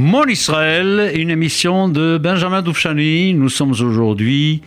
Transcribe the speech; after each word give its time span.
Mon 0.00 0.24
Israël, 0.24 1.12
une 1.14 1.28
émission 1.28 1.86
de 1.90 2.16
Benjamin 2.16 2.62
Doufchani. 2.62 3.34
Nous 3.34 3.50
sommes 3.50 3.72
aujourd'hui 3.72 4.62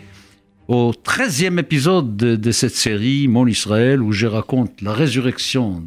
au 0.68 0.92
13e 0.92 1.58
épisode 1.58 2.16
de, 2.16 2.52
cette 2.52 2.76
série, 2.76 3.28
Mon 3.28 3.48
Israël, 3.48 4.04
où 4.04 4.12
je 4.12 4.28
raconte 4.28 4.80
la 4.84 4.94
résurrection 4.94 5.84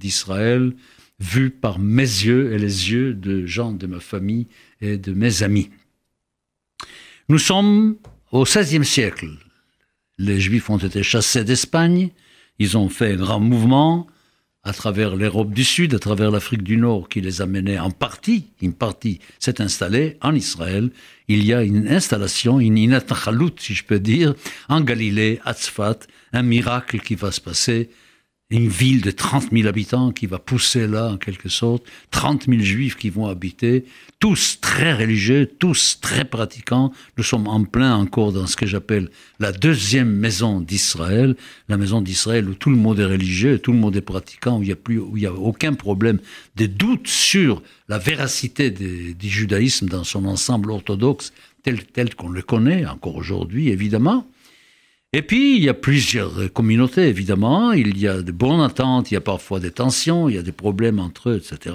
d'Israël 0.00 0.72
vue 1.20 1.50
par 1.50 1.78
mes 1.78 2.00
yeux 2.00 2.54
et 2.54 2.58
les 2.58 2.90
yeux 2.90 3.12
de 3.12 3.44
gens 3.44 3.70
de 3.70 3.86
ma 3.86 4.00
famille 4.00 4.46
et 4.80 4.96
de 4.96 5.12
mes 5.12 5.42
amis. 5.42 5.68
Nous 7.28 7.38
sommes 7.38 7.96
au 8.32 8.44
XVIe 8.44 8.82
siècle. 8.82 9.28
Les 10.16 10.40
Juifs 10.40 10.70
ont 10.70 10.78
été 10.78 11.02
chassés 11.02 11.44
d'Espagne, 11.44 12.12
ils 12.58 12.78
ont 12.78 12.88
fait 12.88 13.12
un 13.12 13.16
grand 13.16 13.40
mouvement, 13.40 14.06
à 14.66 14.72
travers 14.72 15.14
l'Europe 15.14 15.52
du 15.52 15.62
Sud, 15.62 15.94
à 15.94 16.00
travers 16.00 16.32
l'Afrique 16.32 16.64
du 16.64 16.76
Nord, 16.76 17.08
qui 17.08 17.20
les 17.20 17.40
a 17.40 17.46
menés 17.46 17.78
en 17.78 17.92
partie, 17.92 18.46
une 18.60 18.72
partie 18.72 19.20
s'est 19.38 19.60
installée 19.60 20.18
en 20.22 20.34
Israël. 20.34 20.90
Il 21.28 21.44
y 21.44 21.54
a 21.54 21.62
une 21.62 21.86
installation, 21.86 22.58
une 22.58 22.76
inatachalout, 22.76 23.52
si 23.60 23.74
je 23.74 23.84
peux 23.84 24.00
dire, 24.00 24.34
en 24.68 24.80
Galilée, 24.80 25.38
à 25.44 25.54
Tzfat, 25.54 26.00
un 26.32 26.42
miracle 26.42 26.98
qui 26.98 27.14
va 27.14 27.30
se 27.30 27.40
passer 27.40 27.90
une 28.50 28.68
ville 28.68 29.00
de 29.00 29.10
30 29.10 29.50
000 29.50 29.66
habitants 29.66 30.12
qui 30.12 30.26
va 30.26 30.38
pousser 30.38 30.86
là, 30.86 31.08
en 31.08 31.16
quelque 31.16 31.48
sorte, 31.48 31.84
30 32.12 32.46
000 32.46 32.60
juifs 32.60 32.96
qui 32.96 33.10
vont 33.10 33.26
habiter, 33.26 33.84
tous 34.20 34.58
très 34.60 34.94
religieux, 34.94 35.50
tous 35.58 35.98
très 36.00 36.24
pratiquants. 36.24 36.92
Nous 37.18 37.24
sommes 37.24 37.48
en 37.48 37.64
plein 37.64 37.96
encore 37.96 38.32
dans 38.32 38.46
ce 38.46 38.56
que 38.56 38.66
j'appelle 38.66 39.10
la 39.40 39.50
deuxième 39.50 40.12
maison 40.12 40.60
d'Israël, 40.60 41.34
la 41.68 41.76
maison 41.76 42.00
d'Israël 42.00 42.48
où 42.48 42.54
tout 42.54 42.70
le 42.70 42.76
monde 42.76 43.00
est 43.00 43.04
religieux, 43.04 43.58
tout 43.58 43.72
le 43.72 43.78
monde 43.78 43.96
est 43.96 44.00
pratiquant, 44.00 44.58
où 44.58 44.62
il 44.62 44.66
n'y 44.66 44.72
a 44.72 44.76
plus, 44.76 45.00
où 45.00 45.16
il 45.16 45.26
a 45.26 45.32
aucun 45.32 45.74
problème 45.74 46.20
de 46.54 46.66
doute 46.66 47.08
sur 47.08 47.62
la 47.88 47.98
véracité 47.98 48.70
du 48.70 49.28
judaïsme 49.28 49.88
dans 49.88 50.04
son 50.04 50.24
ensemble 50.24 50.70
orthodoxe 50.70 51.32
tel, 51.64 51.84
tel 51.84 52.14
qu'on 52.14 52.28
le 52.28 52.42
connaît 52.42 52.86
encore 52.86 53.16
aujourd'hui, 53.16 53.70
évidemment. 53.70 54.24
Et 55.16 55.22
puis, 55.22 55.56
il 55.56 55.64
y 55.64 55.70
a 55.70 55.72
plusieurs 55.72 56.52
communautés, 56.52 57.08
évidemment. 57.08 57.72
Il 57.72 57.96
y 57.96 58.06
a 58.06 58.20
de 58.20 58.32
bonnes 58.32 58.60
attentes, 58.60 59.10
il 59.10 59.14
y 59.14 59.16
a 59.16 59.22
parfois 59.22 59.60
des 59.60 59.70
tensions, 59.70 60.28
il 60.28 60.34
y 60.34 60.38
a 60.38 60.42
des 60.42 60.52
problèmes 60.52 60.98
entre 60.98 61.30
eux, 61.30 61.36
etc. 61.42 61.74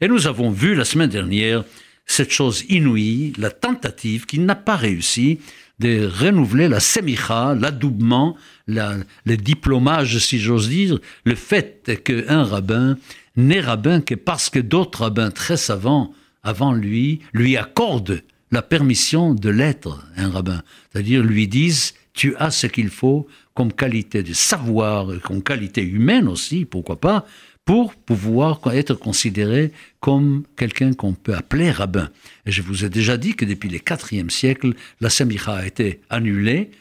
Et 0.00 0.06
nous 0.06 0.28
avons 0.28 0.52
vu 0.52 0.76
la 0.76 0.84
semaine 0.84 1.10
dernière 1.10 1.64
cette 2.06 2.30
chose 2.30 2.62
inouïe, 2.68 3.32
la 3.38 3.50
tentative 3.50 4.24
qui 4.24 4.38
n'a 4.38 4.54
pas 4.54 4.76
réussi 4.76 5.40
de 5.80 6.06
renouveler 6.06 6.68
la 6.68 6.78
semicha, 6.78 7.56
l'adoubement, 7.56 8.36
le 8.68 9.36
diplomage, 9.36 10.18
si 10.18 10.38
j'ose 10.38 10.68
dire, 10.68 11.00
le 11.24 11.34
fait 11.34 12.00
qu'un 12.04 12.44
rabbin 12.44 12.96
n'est 13.34 13.62
rabbin 13.62 14.00
que 14.00 14.14
parce 14.14 14.48
que 14.48 14.60
d'autres 14.60 15.00
rabbins 15.00 15.32
très 15.32 15.56
savants 15.56 16.14
avant 16.44 16.72
lui 16.72 17.18
lui 17.32 17.56
accordent 17.56 18.22
la 18.52 18.62
permission 18.62 19.34
de 19.34 19.50
l'être 19.50 20.04
un 20.16 20.30
rabbin. 20.30 20.62
C'est-à-dire 20.92 21.24
lui 21.24 21.48
disent 21.48 21.94
tu 22.20 22.36
as 22.36 22.50
ce 22.50 22.66
qu'il 22.66 22.90
faut 22.90 23.26
comme 23.54 23.72
qualité 23.72 24.22
de 24.22 24.34
savoir, 24.34 25.06
comme 25.22 25.42
qualité 25.42 25.80
humaine 25.82 26.28
aussi, 26.28 26.66
pourquoi 26.66 27.00
pas, 27.00 27.24
pour 27.64 27.94
pouvoir 27.94 28.60
être 28.74 28.92
considéré 28.92 29.72
comme 30.00 30.44
quelqu'un 30.54 30.92
qu'on 30.92 31.14
peut 31.14 31.34
appeler 31.34 31.70
rabbin. 31.70 32.10
Et 32.44 32.52
je 32.52 32.60
vous 32.60 32.84
ai 32.84 32.90
déjà 32.90 33.16
dit 33.16 33.36
que 33.36 33.46
depuis 33.46 33.70
le 33.70 33.78
IVe 33.78 34.28
siècle, 34.28 34.74
la 35.00 35.08
semicha 35.08 35.54
a 35.54 35.66
été 35.66 36.02
annulée 36.10 36.72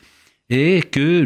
et 0.50 0.82
que 0.82 1.24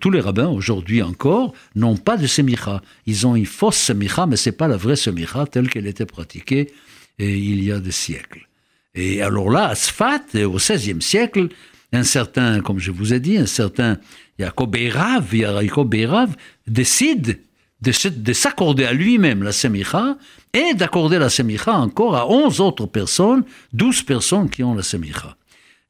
tous 0.00 0.10
les 0.10 0.20
rabbins 0.20 0.48
aujourd'hui 0.48 1.00
encore, 1.00 1.52
n'ont 1.76 1.96
pas 1.96 2.16
de 2.16 2.26
semicha. 2.26 2.82
Ils 3.06 3.28
ont 3.28 3.36
une 3.36 3.46
fausse 3.46 3.76
semicha, 3.76 4.26
mais 4.26 4.36
c'est 4.36 4.50
pas 4.50 4.66
la 4.66 4.76
vraie 4.76 4.96
semicha 4.96 5.46
telle 5.46 5.70
qu'elle 5.70 5.86
était 5.86 6.04
pratiquée 6.04 6.72
et 7.20 7.38
il 7.38 7.62
y 7.62 7.70
a 7.70 7.78
des 7.78 7.92
siècles. 7.92 8.48
Et 8.96 9.22
alors 9.22 9.50
là, 9.50 9.68
à 9.68 9.76
Sfat, 9.76 10.24
au 10.34 10.56
XVIe 10.56 11.00
siècle, 11.00 11.46
un 11.92 12.04
certain, 12.04 12.60
comme 12.60 12.78
je 12.78 12.90
vous 12.90 13.12
ai 13.12 13.20
dit, 13.20 13.36
un 13.36 13.46
certain 13.46 13.98
Jacob 14.38 14.74
Erav, 14.76 15.28
Jacob 15.32 15.94
Erav 15.94 16.34
décide 16.66 17.38
de, 17.82 18.32
s'accorder 18.32 18.84
à 18.84 18.92
lui-même 18.92 19.42
la 19.42 19.52
semicha 19.52 20.16
et 20.54 20.74
d'accorder 20.74 21.18
la 21.18 21.28
semicha 21.28 21.72
encore 21.72 22.16
à 22.16 22.28
11 22.30 22.60
autres 22.60 22.86
personnes, 22.86 23.44
12 23.72 24.02
personnes 24.02 24.50
qui 24.50 24.62
ont 24.62 24.74
la 24.74 24.82
semicha. 24.82 25.36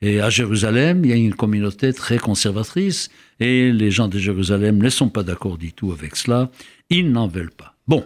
Et 0.01 0.21
à 0.21 0.31
Jérusalem, 0.31 1.05
il 1.05 1.11
y 1.11 1.13
a 1.13 1.17
une 1.17 1.35
communauté 1.35 1.93
très 1.93 2.19
conservatrice 2.19 3.09
et 3.39 3.71
les 3.71 3.91
gens 3.91 4.09
de 4.09 4.19
Jérusalem 4.19 4.79
ne 4.79 4.89
sont 4.89 5.09
pas 5.09 5.23
d'accord 5.23 5.59
du 5.59 5.73
tout 5.73 5.93
avec 5.93 6.17
cela. 6.17 6.51
Ils 6.91 7.13
n'en 7.13 7.29
veulent 7.29 7.53
pas. 7.53 7.77
Bon, 7.87 8.05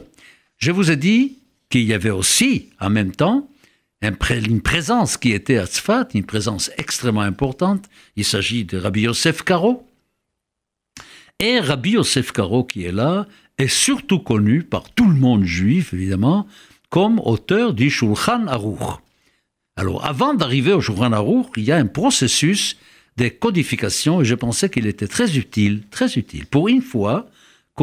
je 0.58 0.72
vous 0.72 0.90
ai 0.90 0.96
dit 0.96 1.38
qu'il 1.70 1.84
y 1.84 1.94
avait 1.94 2.10
aussi, 2.10 2.68
en 2.80 2.90
même 2.90 3.12
temps, 3.12 3.48
une 4.02 4.60
présence 4.60 5.16
qui 5.16 5.32
était 5.32 5.56
à 5.56 5.66
Tzfat, 5.66 6.08
une 6.14 6.26
présence 6.26 6.70
extrêmement 6.76 7.22
importante. 7.22 7.84
Il 8.16 8.24
s'agit 8.24 8.64
de 8.64 8.78
Rabbi 8.78 9.02
Yosef 9.02 9.42
Karo. 9.42 9.86
Et 11.40 11.60
Rabbi 11.60 11.90
Yosef 11.90 12.32
Karo, 12.32 12.64
qui 12.64 12.84
est 12.84 12.92
là, 12.92 13.26
est 13.58 13.68
surtout 13.68 14.18
connu 14.18 14.62
par 14.62 14.90
tout 14.90 15.08
le 15.08 15.14
monde 15.14 15.44
juif, 15.44 15.94
évidemment, 15.94 16.46
comme 16.90 17.20
auteur 17.20 17.72
du 17.72 17.90
Shulchan 17.90 18.46
Aruch. 18.46 19.00
Alors, 19.76 20.04
avant 20.04 20.34
d'arriver 20.34 20.72
au 20.72 20.80
Shulchan 20.80 21.12
Aruch, 21.12 21.48
il 21.56 21.64
y 21.64 21.72
a 21.72 21.76
un 21.76 21.86
processus 21.86 22.76
de 23.16 23.28
codification 23.28 24.20
et 24.20 24.24
je 24.24 24.34
pensais 24.34 24.68
qu'il 24.68 24.86
était 24.86 25.08
très 25.08 25.38
utile, 25.38 25.82
très 25.90 26.14
utile, 26.14 26.46
pour 26.46 26.68
une 26.68 26.82
fois, 26.82 27.28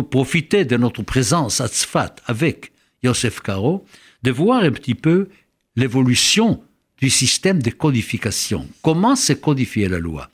profiter 0.02 0.66
de 0.66 0.78
notre 0.78 1.04
présence 1.04 1.62
à 1.62 1.68
Tzfat 1.68 2.16
avec 2.26 2.72
Yosef 3.04 3.42
Karo, 3.42 3.86
de 4.24 4.32
voir 4.32 4.64
un 4.64 4.72
petit 4.72 4.96
peu 4.96 5.28
l'évolution 5.76 6.64
du 7.00 7.10
système 7.10 7.62
de 7.62 7.70
codification. 7.70 8.68
Comment 8.82 9.16
se 9.16 9.34
codifier 9.34 9.88
la 9.88 10.00
loi? 10.00 10.30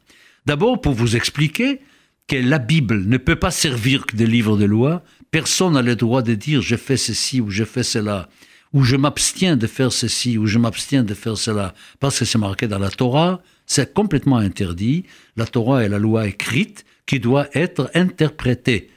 D'abord, 0.46 0.82
pour 0.82 0.94
vous 0.94 1.16
expliquer 1.16 1.82
que 2.28 2.36
la 2.36 2.60
Bible 2.60 3.06
ne 3.06 3.18
peut 3.18 3.36
pas 3.36 3.52
servir 3.52 4.06
que 4.06 4.16
des 4.16 4.28
livres 4.28 4.58
de 4.58 4.66
loi, 4.66 5.04
personne 5.32 5.74
n'a 5.74 5.82
le 5.82 5.96
droit 5.96 6.22
de 6.22 6.36
dire 6.36 6.62
je 6.62 6.76
fais 6.76 6.98
ceci 6.98 7.42
ou 7.42 7.50
je 7.50 7.64
fais 7.64 7.84
cela, 7.84 8.30
ou 8.74 8.84
je 8.84 8.96
m'abstiens 8.96 9.58
de 9.58 9.68
faire 9.68 9.92
ceci 9.92 10.38
ou 10.38 10.46
je 10.46 10.60
m'abstiens 10.60 11.04
de 11.04 11.14
faire 11.14 11.38
cela, 11.38 11.74
parce 12.00 12.20
que 12.20 12.26
c'est 12.26 12.38
marqué 12.38 12.68
dans 12.68 12.80
la 12.80 12.92
Torah, 12.92 13.42
c'est 13.66 13.94
complètement 13.94 14.38
interdit. 14.38 15.06
La 15.36 15.46
Torah 15.46 15.84
est 15.84 15.90
la 15.90 16.00
loi 16.00 16.28
écrite 16.28 16.86
qui 17.06 17.20
doit 17.20 17.48
être 17.54 17.90
interprétée. 17.96 18.90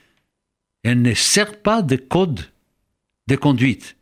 Elle 0.82 1.00
ne 1.00 1.14
sert 1.14 1.60
pas 1.62 1.82
de 1.82 1.96
code 1.96 2.40
de 3.28 3.36
conduite 3.36 3.96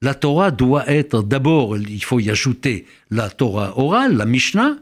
la 0.00 0.14
Torah 0.14 0.50
doit 0.50 0.88
être 0.88 1.22
d'abord, 1.22 1.76
il 1.76 2.04
faut 2.04 2.20
y 2.20 2.30
ajouter 2.30 2.86
la 3.10 3.30
Torah 3.30 3.78
orale, 3.78 4.16
la 4.16 4.26
Mishnah, 4.26 4.76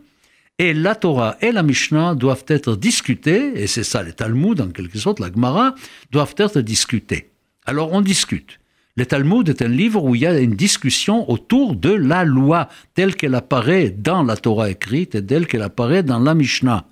et 0.59 0.73
la 0.73 0.95
Torah 0.95 1.37
et 1.41 1.53
la 1.53 1.63
Mishnah 1.63 2.15
doivent 2.15 2.45
être 2.49 2.77
discutées, 2.77 3.53
et 3.63 3.67
c'est 3.67 3.85
ça 3.85 4.03
le 4.03 4.13
Talmud 4.13 4.61
en 4.61 4.69
quelque 4.69 4.99
sorte, 4.99 5.21
la 5.21 5.33
Gemara, 5.33 5.75
doivent 6.11 6.35
être 6.39 6.61
discutées. 6.61 7.31
Alors 7.65 7.93
on 7.93 8.01
discute. 8.01 8.59
Le 8.99 9.05
Talmud 9.05 9.47
est 9.51 9.61
un 9.61 9.69
livre 9.69 10.03
où 10.03 10.15
il 10.15 10.23
y 10.23 10.27
a 10.27 10.39
une 10.39 10.55
discussion 10.55 11.31
autour 11.31 11.77
de 11.77 11.91
la 11.91 12.25
loi 12.25 12.69
telle 12.95 13.15
qu'elle 13.15 13.35
apparaît 13.35 13.91
dans 13.91 14.23
la 14.23 14.39
Torah 14.39 14.71
écrite 14.71 15.15
et 15.15 15.25
telle 15.25 15.47
qu'elle 15.47 15.63
apparaît 15.63 16.03
dans 16.03 16.19
la 16.19 16.35
Mishnah. 16.35 16.87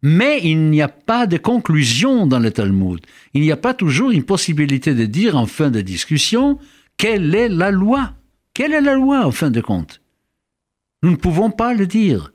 Mais 0.00 0.40
il 0.42 0.70
n'y 0.70 0.80
a 0.80 0.88
pas 0.88 1.26
de 1.26 1.36
conclusion 1.36 2.26
dans 2.26 2.38
le 2.38 2.50
Talmud. 2.50 3.00
Il 3.34 3.42
n'y 3.42 3.52
a 3.52 3.58
pas 3.58 3.74
toujours 3.74 4.10
une 4.10 4.24
possibilité 4.24 4.94
de 4.94 5.04
dire 5.04 5.36
en 5.36 5.44
fin 5.44 5.70
de 5.70 5.82
discussion 5.82 6.58
quelle 7.04 7.34
est 7.34 7.50
la 7.50 7.70
loi? 7.70 8.14
Quelle 8.54 8.72
est 8.72 8.80
la 8.80 8.94
loi, 8.94 9.26
en 9.26 9.30
fin 9.30 9.50
de 9.50 9.60
compte? 9.60 10.00
Nous 11.02 11.10
ne 11.10 11.16
pouvons 11.16 11.50
pas 11.50 11.74
le 11.74 11.86
dire. 11.86 12.32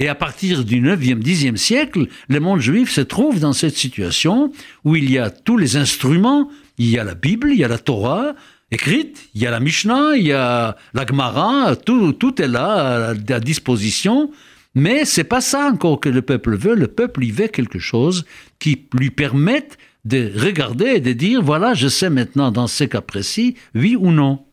Et 0.00 0.08
à 0.08 0.16
partir 0.16 0.64
du 0.64 0.82
9e, 0.82 1.22
10e 1.22 1.54
siècle, 1.54 2.08
le 2.28 2.40
monde 2.40 2.58
juif 2.58 2.90
se 2.90 3.00
trouve 3.00 3.38
dans 3.38 3.52
cette 3.52 3.76
situation 3.76 4.50
où 4.82 4.96
il 4.96 5.08
y 5.08 5.18
a 5.18 5.30
tous 5.30 5.56
les 5.56 5.76
instruments, 5.76 6.50
il 6.78 6.90
y 6.90 6.98
a 6.98 7.04
la 7.04 7.14
Bible, 7.14 7.50
il 7.52 7.58
y 7.58 7.62
a 7.62 7.68
la 7.68 7.78
Torah 7.78 8.34
écrite, 8.72 9.28
il 9.36 9.42
y 9.42 9.46
a 9.46 9.52
la 9.52 9.60
Mishnah, 9.60 10.16
il 10.16 10.26
y 10.26 10.32
a 10.32 10.76
la 10.92 11.06
Gemara, 11.06 11.76
tout, 11.76 12.12
tout 12.12 12.42
est 12.42 12.48
là 12.48 13.10
à, 13.10 13.34
à 13.34 13.38
disposition, 13.38 14.32
mais 14.74 15.04
c'est 15.04 15.22
pas 15.22 15.40
ça 15.40 15.68
encore 15.72 16.00
que 16.00 16.08
le 16.08 16.22
peuple 16.22 16.56
veut, 16.56 16.74
le 16.74 16.88
peuple 16.88 17.22
y 17.22 17.30
veut 17.30 17.46
quelque 17.46 17.78
chose 17.78 18.24
qui 18.58 18.88
lui 18.94 19.10
permette 19.10 19.78
de 20.06 20.32
regarder 20.38 20.86
et 20.86 21.00
de 21.00 21.12
dire, 21.12 21.42
voilà, 21.42 21.74
je 21.74 21.88
sais 21.88 22.10
maintenant 22.10 22.52
dans 22.52 22.68
ce 22.68 22.84
cas 22.84 23.00
précis, 23.00 23.56
oui 23.74 23.96
ou 23.98 24.12
non. 24.12 24.44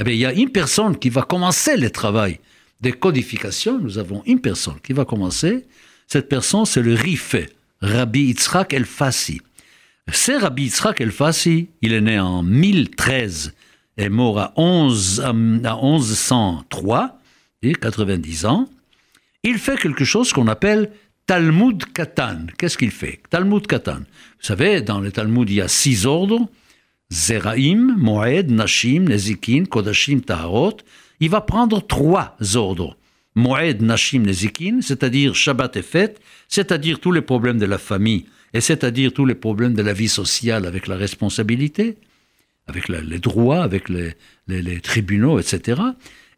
Eh 0.00 0.04
bien, 0.04 0.14
il 0.14 0.18
y 0.18 0.26
a 0.26 0.32
une 0.32 0.50
personne 0.50 0.98
qui 0.98 1.10
va 1.10 1.22
commencer 1.22 1.76
le 1.76 1.90
travail 1.90 2.40
de 2.80 2.90
codification. 2.90 3.78
Nous 3.78 3.98
avons 3.98 4.22
une 4.26 4.40
personne 4.40 4.80
qui 4.82 4.92
va 4.92 5.04
commencer. 5.04 5.64
Cette 6.08 6.28
personne, 6.28 6.66
c'est 6.66 6.82
le 6.82 6.94
Rife, 6.94 7.36
Rabbi 7.80 8.24
Yitzhak 8.24 8.74
El-Fassi. 8.74 9.40
C'est 10.12 10.38
Rabbi 10.38 10.64
Yitzhak 10.64 11.00
El-Fassi. 11.00 11.68
Il 11.80 11.92
est 11.92 12.00
né 12.00 12.18
en 12.18 12.42
1013 12.42 13.54
et 13.96 14.08
mort 14.08 14.40
à, 14.40 14.52
11, 14.56 15.20
à 15.20 15.32
1103, 15.32 17.16
et 17.62 17.74
90 17.74 18.46
ans. 18.46 18.68
Il 19.44 19.58
fait 19.58 19.76
quelque 19.76 20.04
chose 20.04 20.32
qu'on 20.32 20.48
appelle 20.48 20.90
Talmud 21.26 21.84
Katan. 21.92 22.46
Qu'est-ce 22.58 22.76
qu'il 22.76 22.90
fait? 22.90 23.20
Talmud 23.30 23.66
Katan. 23.66 24.00
Vous 24.00 24.46
savez, 24.46 24.82
dans 24.82 25.00
le 25.00 25.12
Talmud, 25.12 25.48
il 25.48 25.56
y 25.56 25.60
a 25.60 25.68
six 25.68 26.06
ordres 26.06 26.48
Zeraim, 27.12 27.94
Moed, 27.98 28.50
Nashim, 28.50 29.04
Nezikin, 29.04 29.64
Kodashim, 29.66 30.20
Taharot. 30.20 30.78
Il 31.20 31.30
va 31.30 31.42
prendre 31.42 31.86
trois 31.86 32.36
ordres. 32.56 32.96
Moed, 33.34 33.82
Nashim, 33.82 34.22
Nezikin, 34.22 34.80
c'est-à-dire 34.80 35.34
Shabbat 35.34 35.76
et 35.76 35.82
fête, 35.82 36.20
c'est-à-dire 36.48 37.00
tous 37.00 37.12
les 37.12 37.20
problèmes 37.22 37.58
de 37.58 37.66
la 37.66 37.78
famille, 37.78 38.26
et 38.54 38.60
c'est-à-dire 38.60 39.12
tous 39.12 39.24
les 39.24 39.34
problèmes 39.34 39.74
de 39.74 39.82
la 39.82 39.92
vie 39.92 40.08
sociale 40.08 40.66
avec 40.66 40.86
la 40.86 40.96
responsabilité, 40.96 41.96
avec 42.66 42.88
les 42.88 43.18
droits, 43.18 43.62
avec 43.62 43.88
les, 43.88 44.14
les 44.48 44.80
tribunaux, 44.80 45.38
etc. 45.38 45.80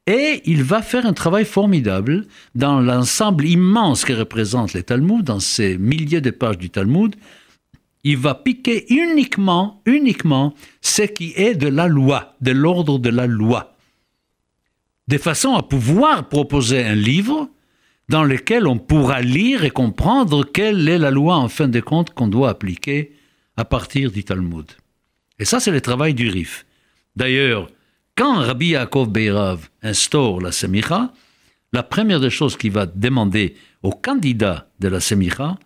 Et 0.07 0.43
il 0.45 0.63
va 0.63 0.83
faire 0.83 1.07
un 1.07 1.15
travail 1.15 1.47
formidable 1.47 2.27
dans 2.55 2.81
l'ensemble 2.81 3.47
immense 3.47 4.05
que 4.05 4.13
représente 4.13 4.75
les 4.75 4.83
Talmuds, 4.83 5.23
dans 5.23 5.41
ces 5.41 5.79
milliers 5.79 6.21
de 6.21 6.31
pages 6.31 6.59
du 6.59 6.69
Talmud. 6.69 7.17
Il 8.03 8.19
va 8.19 8.35
piquer 8.35 8.85
uniquement, 8.93 9.81
uniquement 9.87 10.55
ce 10.83 11.03
qui 11.03 11.33
est 11.37 11.55
de 11.55 11.69
la 11.69 11.89
loi, 11.89 12.37
de 12.43 12.51
l'ordre 12.51 12.99
de 12.99 13.09
la 13.09 13.27
loi. 13.27 13.75
De 15.09 15.17
façon 15.17 15.55
à 15.55 15.63
pouvoir 15.63 16.29
proposer 16.29 16.85
un 16.85 16.95
livre 16.95 17.49
dans 18.11 18.25
lequel 18.25 18.67
on 18.67 18.79
pourra 18.79 19.23
lire 19.23 19.65
et 19.65 19.71
comprendre 19.71 20.45
quelle 20.45 20.87
est 20.87 20.99
la 20.99 21.11
loi 21.11 21.37
en 21.37 21.49
fin 21.49 21.69
de 21.69 21.81
compte 21.81 22.11
qu'on 22.11 22.29
doit 22.29 22.51
appliquer 22.51 23.13
à 23.57 23.65
partir 23.65 24.11
du 24.11 24.23
Talmud. 24.23 24.67
Et 25.39 25.47
ça, 25.47 25.61
c'est 25.61 25.71
le 25.71 25.81
travail 25.81 26.13
du 26.13 26.29
RIF. 26.29 26.67
D'ailleurs, 27.17 27.69
quand 28.17 28.37
Rabbi 28.37 28.69
Yaakov 28.69 29.11
Beirav 29.11 29.69
instaure 29.83 30.41
la 30.41 30.53
Semicha, 30.53 31.13
la 31.73 31.83
première 31.83 32.21
des 32.21 32.31
choses 32.31 32.57
qu'il 32.57 32.73
va 32.73 32.87
demander 32.87 33.57
au 33.83 33.91
candidat 33.91 34.69
de 34.79 34.89
la 34.89 35.01
Semicha, 35.01 35.59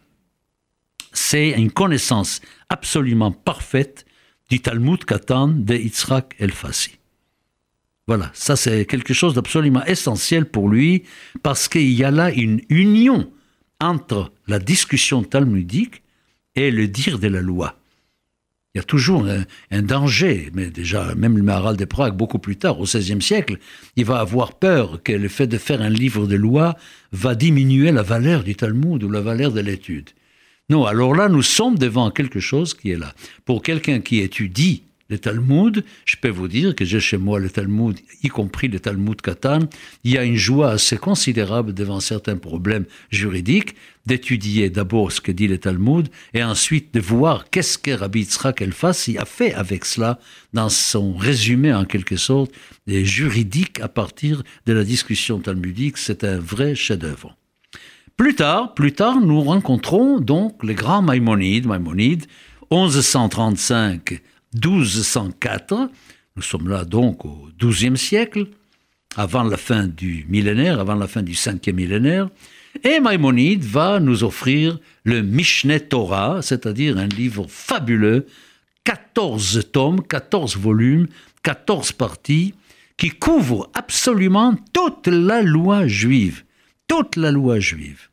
c'est 1.12 1.50
une 1.50 1.70
connaissance 1.70 2.40
absolument 2.68 3.32
parfaite 3.32 4.06
du 4.50 4.60
Talmud 4.60 5.04
Katan 5.04 5.48
de 5.48 5.74
Yitzhak 5.74 6.34
El-Fassi. 6.38 6.92
Voilà, 8.06 8.30
ça 8.32 8.56
c'est 8.56 8.86
quelque 8.86 9.12
chose 9.12 9.34
d'absolument 9.34 9.84
essentiel 9.84 10.46
pour 10.46 10.70
lui 10.70 11.04
parce 11.42 11.68
qu'il 11.68 11.92
y 11.92 12.04
a 12.04 12.10
là 12.10 12.32
une 12.32 12.62
union 12.70 13.30
entre 13.80 14.32
la 14.46 14.58
discussion 14.58 15.22
talmudique 15.22 16.02
et 16.54 16.70
le 16.70 16.88
dire 16.88 17.18
de 17.18 17.28
la 17.28 17.42
loi. 17.42 17.77
Il 18.78 18.82
y 18.82 18.82
a 18.82 18.84
toujours 18.84 19.26
un, 19.72 19.82
danger, 19.82 20.50
mais 20.54 20.70
déjà, 20.70 21.12
même 21.16 21.36
le 21.36 21.42
Maharal 21.42 21.76
de 21.76 21.84
Prague, 21.84 22.16
beaucoup 22.16 22.38
plus 22.38 22.54
tard, 22.54 22.78
au 22.78 22.84
XVIe 22.84 23.20
siècle, 23.20 23.56
il 23.96 24.04
va 24.04 24.20
avoir 24.20 24.52
peur 24.52 25.02
que 25.02 25.10
le 25.10 25.26
fait 25.26 25.48
de 25.48 25.58
faire 25.58 25.82
un 25.82 25.88
livre 25.88 26.28
de 26.28 26.36
loi 26.36 26.76
va 27.10 27.34
diminuer 27.34 27.90
la 27.90 28.02
valeur 28.04 28.44
du 28.44 28.54
Talmud 28.54 29.02
ou 29.02 29.10
la 29.10 29.20
valeur 29.20 29.50
de 29.50 29.58
l'étude. 29.58 30.10
Non, 30.70 30.84
alors 30.84 31.12
là, 31.12 31.28
nous 31.28 31.42
sommes 31.42 31.76
devant 31.76 32.12
quelque 32.12 32.38
chose 32.38 32.72
qui 32.72 32.92
est 32.92 32.96
là. 32.96 33.14
Pour 33.44 33.64
quelqu'un 33.64 33.98
qui 33.98 34.20
étudie 34.20 34.84
le 35.08 35.18
Talmud, 35.18 35.84
je 36.04 36.16
peux 36.20 36.28
vous 36.28 36.48
dire 36.48 36.74
que 36.74 36.84
j'ai 36.84 37.00
chez 37.00 37.16
moi 37.16 37.40
le 37.40 37.48
Talmud, 37.48 37.98
y 38.22 38.28
compris 38.28 38.68
le 38.68 38.78
Talmud 38.78 39.20
Katan, 39.20 39.60
il 40.04 40.12
y 40.12 40.18
a 40.18 40.24
une 40.24 40.36
joie 40.36 40.72
assez 40.72 40.98
considérable 40.98 41.72
devant 41.72 42.00
certains 42.00 42.36
problèmes 42.36 42.84
juridiques, 43.10 43.74
d'étudier 44.04 44.68
d'abord 44.68 45.10
ce 45.10 45.22
que 45.22 45.32
dit 45.32 45.48
le 45.48 45.56
Talmud, 45.56 46.08
et 46.34 46.44
ensuite 46.44 46.92
de 46.92 47.00
voir 47.00 47.48
qu'est-ce 47.50 47.78
que 47.78 47.90
Rabbi 47.90 48.20
Yitzhak 48.20 48.60
Elfassi 48.60 49.16
a 49.16 49.24
fait 49.24 49.54
avec 49.54 49.86
cela 49.86 50.18
dans 50.52 50.68
son 50.68 51.14
résumé 51.14 51.72
en 51.72 51.86
quelque 51.86 52.16
sorte 52.16 52.52
des 52.86 53.06
juridiques 53.06 53.80
à 53.80 53.88
partir 53.88 54.42
de 54.66 54.72
la 54.74 54.84
discussion 54.84 55.40
talmudique. 55.40 55.96
C'est 55.96 56.24
un 56.24 56.38
vrai 56.38 56.74
chef-d'œuvre. 56.74 57.34
Plus 58.16 58.34
tard, 58.34 58.74
plus 58.74 58.92
tard, 58.92 59.20
nous 59.20 59.40
rencontrons 59.40 60.20
donc 60.20 60.62
les 60.64 60.74
grands 60.74 61.02
Maïmonides, 61.02 61.66
Maïmonides, 61.66 62.26
1135 62.70 64.20
1204. 64.64 65.90
Nous 66.36 66.42
sommes 66.42 66.68
là 66.68 66.84
donc 66.84 67.24
au 67.24 67.48
XIIe 67.58 67.96
siècle, 67.96 68.46
avant 69.16 69.42
la 69.42 69.56
fin 69.56 69.86
du 69.86 70.24
millénaire, 70.28 70.78
avant 70.80 70.94
la 70.94 71.08
fin 71.08 71.22
du 71.22 71.34
cinquième 71.34 71.76
millénaire. 71.76 72.28
Et 72.84 73.00
Maïmonide 73.00 73.64
va 73.64 73.98
nous 73.98 74.24
offrir 74.24 74.78
le 75.04 75.22
Mishneh 75.22 75.80
Torah, 75.80 76.40
c'est-à-dire 76.42 76.98
un 76.98 77.06
livre 77.06 77.46
fabuleux, 77.48 78.26
14 78.84 79.70
tomes, 79.72 80.02
14 80.02 80.56
volumes, 80.56 81.08
14 81.42 81.92
parties, 81.92 82.54
qui 82.96 83.10
couvre 83.10 83.70
absolument 83.74 84.54
toute 84.72 85.06
la 85.06 85.42
loi 85.42 85.86
juive. 85.86 86.44
Toute 86.86 87.16
la 87.16 87.30
loi 87.30 87.60
juive. 87.60 88.08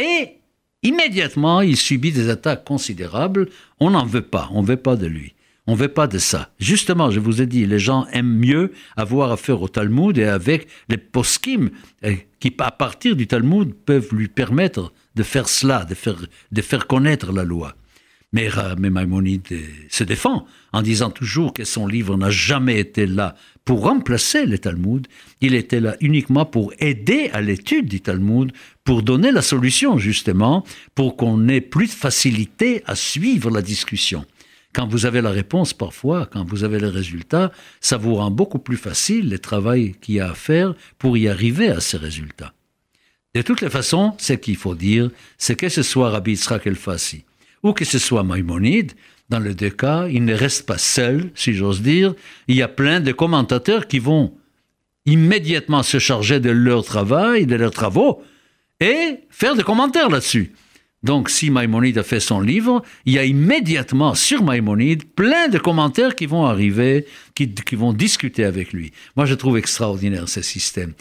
Et 0.00 0.38
immédiatement, 0.82 1.60
il 1.60 1.76
subit 1.76 2.12
des 2.12 2.28
attaques 2.28 2.64
considérables. 2.64 3.48
On 3.80 3.90
n'en 3.90 4.06
veut 4.06 4.22
pas, 4.22 4.48
on 4.52 4.62
ne 4.62 4.66
veut 4.66 4.76
pas 4.76 4.96
de 4.96 5.06
lui. 5.06 5.34
On 5.66 5.72
ne 5.72 5.78
veut 5.78 5.88
pas 5.88 6.06
de 6.06 6.18
ça. 6.18 6.50
Justement, 6.58 7.10
je 7.10 7.20
vous 7.20 7.42
ai 7.42 7.46
dit, 7.46 7.66
les 7.66 7.78
gens 7.78 8.06
aiment 8.12 8.38
mieux 8.38 8.72
avoir 8.96 9.30
affaire 9.30 9.62
au 9.62 9.68
Talmud 9.68 10.16
et 10.18 10.24
avec 10.24 10.68
les 10.88 10.96
poskim 10.96 11.70
eh, 12.02 12.26
qui, 12.40 12.54
à 12.58 12.70
partir 12.70 13.14
du 13.14 13.26
Talmud, 13.26 13.74
peuvent 13.74 14.08
lui 14.12 14.28
permettre 14.28 14.92
de 15.14 15.22
faire 15.22 15.48
cela, 15.48 15.84
de 15.84 15.94
faire, 15.94 16.16
de 16.50 16.62
faire 16.62 16.86
connaître 16.86 17.32
la 17.32 17.44
loi. 17.44 17.74
Mais, 18.32 18.48
mais 18.78 18.90
Maïmonide 18.90 19.46
eh, 19.50 19.64
se 19.88 20.04
défend 20.04 20.46
en 20.72 20.82
disant 20.82 21.10
toujours 21.10 21.52
que 21.52 21.64
son 21.64 21.86
livre 21.86 22.16
n'a 22.16 22.30
jamais 22.30 22.78
été 22.78 23.06
là 23.06 23.34
pour 23.64 23.84
remplacer 23.84 24.46
le 24.46 24.58
Talmud, 24.58 25.06
il 25.40 25.54
était 25.54 25.78
là 25.78 25.96
uniquement 26.00 26.44
pour 26.44 26.72
aider 26.80 27.30
à 27.32 27.40
l'étude 27.40 27.86
du 27.86 28.00
Talmud, 28.00 28.50
pour 28.82 29.02
donner 29.02 29.30
la 29.30 29.42
solution 29.42 29.96
justement, 29.96 30.64
pour 30.96 31.16
qu'on 31.16 31.46
ait 31.48 31.60
plus 31.60 31.86
de 31.86 31.92
facilité 31.92 32.82
à 32.86 32.96
suivre 32.96 33.48
la 33.50 33.62
discussion. 33.62 34.24
Quand 34.72 34.86
vous 34.86 35.06
avez 35.06 35.20
la 35.20 35.30
réponse 35.30 35.74
parfois, 35.74 36.26
quand 36.26 36.44
vous 36.44 36.64
avez 36.64 36.78
le 36.78 36.88
résultat, 36.88 37.50
ça 37.80 37.96
vous 37.96 38.14
rend 38.14 38.30
beaucoup 38.30 38.58
plus 38.58 38.76
facile 38.76 39.28
le 39.28 39.38
travail 39.38 39.94
qu'il 40.00 40.16
y 40.16 40.20
a 40.20 40.30
à 40.30 40.34
faire 40.34 40.74
pour 40.98 41.16
y 41.16 41.28
arriver 41.28 41.68
à 41.68 41.80
ces 41.80 41.96
résultats. 41.96 42.52
De 43.34 43.42
toutes 43.42 43.60
les 43.60 43.70
façons, 43.70 44.14
ce 44.18 44.32
qu'il 44.32 44.56
faut 44.56 44.74
dire, 44.74 45.10
c'est 45.38 45.56
que 45.56 45.68
ce 45.68 45.82
soit 45.82 46.10
Rabbi 46.10 46.32
Yitzhak 46.32 46.66
El-Fassi 46.66 47.24
ou 47.62 47.72
que 47.72 47.84
ce 47.84 47.98
soit 47.98 48.22
Maïmonide, 48.22 48.92
dans 49.28 49.38
les 49.38 49.54
deux 49.54 49.70
cas, 49.70 50.08
il 50.08 50.24
ne 50.24 50.34
reste 50.34 50.66
pas 50.66 50.78
seul, 50.78 51.30
si 51.34 51.52
j'ose 51.54 51.82
dire. 51.82 52.14
Il 52.48 52.56
y 52.56 52.62
a 52.62 52.68
plein 52.68 53.00
de 53.00 53.12
commentateurs 53.12 53.86
qui 53.86 54.00
vont 54.00 54.34
immédiatement 55.06 55.84
se 55.84 55.98
charger 55.98 56.40
de 56.40 56.50
leur 56.50 56.84
travail, 56.84 57.46
de 57.46 57.54
leurs 57.54 57.70
travaux, 57.70 58.22
et 58.80 59.20
faire 59.30 59.54
des 59.54 59.62
commentaires 59.62 60.10
là-dessus. 60.10 60.52
Donc, 61.02 61.30
si 61.30 61.50
Maïmonide 61.50 61.98
a 61.98 62.02
fait 62.02 62.20
son 62.20 62.40
livre, 62.40 62.82
il 63.06 63.14
y 63.14 63.18
a 63.18 63.24
immédiatement 63.24 64.14
sur 64.14 64.42
Maïmonide 64.42 65.04
plein 65.04 65.48
de 65.48 65.58
commentaires 65.58 66.14
qui 66.14 66.26
vont 66.26 66.44
arriver, 66.44 67.06
qui, 67.34 67.48
vont 67.72 67.94
discuter 67.94 68.44
avec 68.44 68.72
lui. 68.72 68.92
Moi, 69.16 69.24
je 69.24 69.34
trouve 69.34 69.56
extraordinaire 69.56 70.28
ce 70.28 70.42
système. 70.42 70.92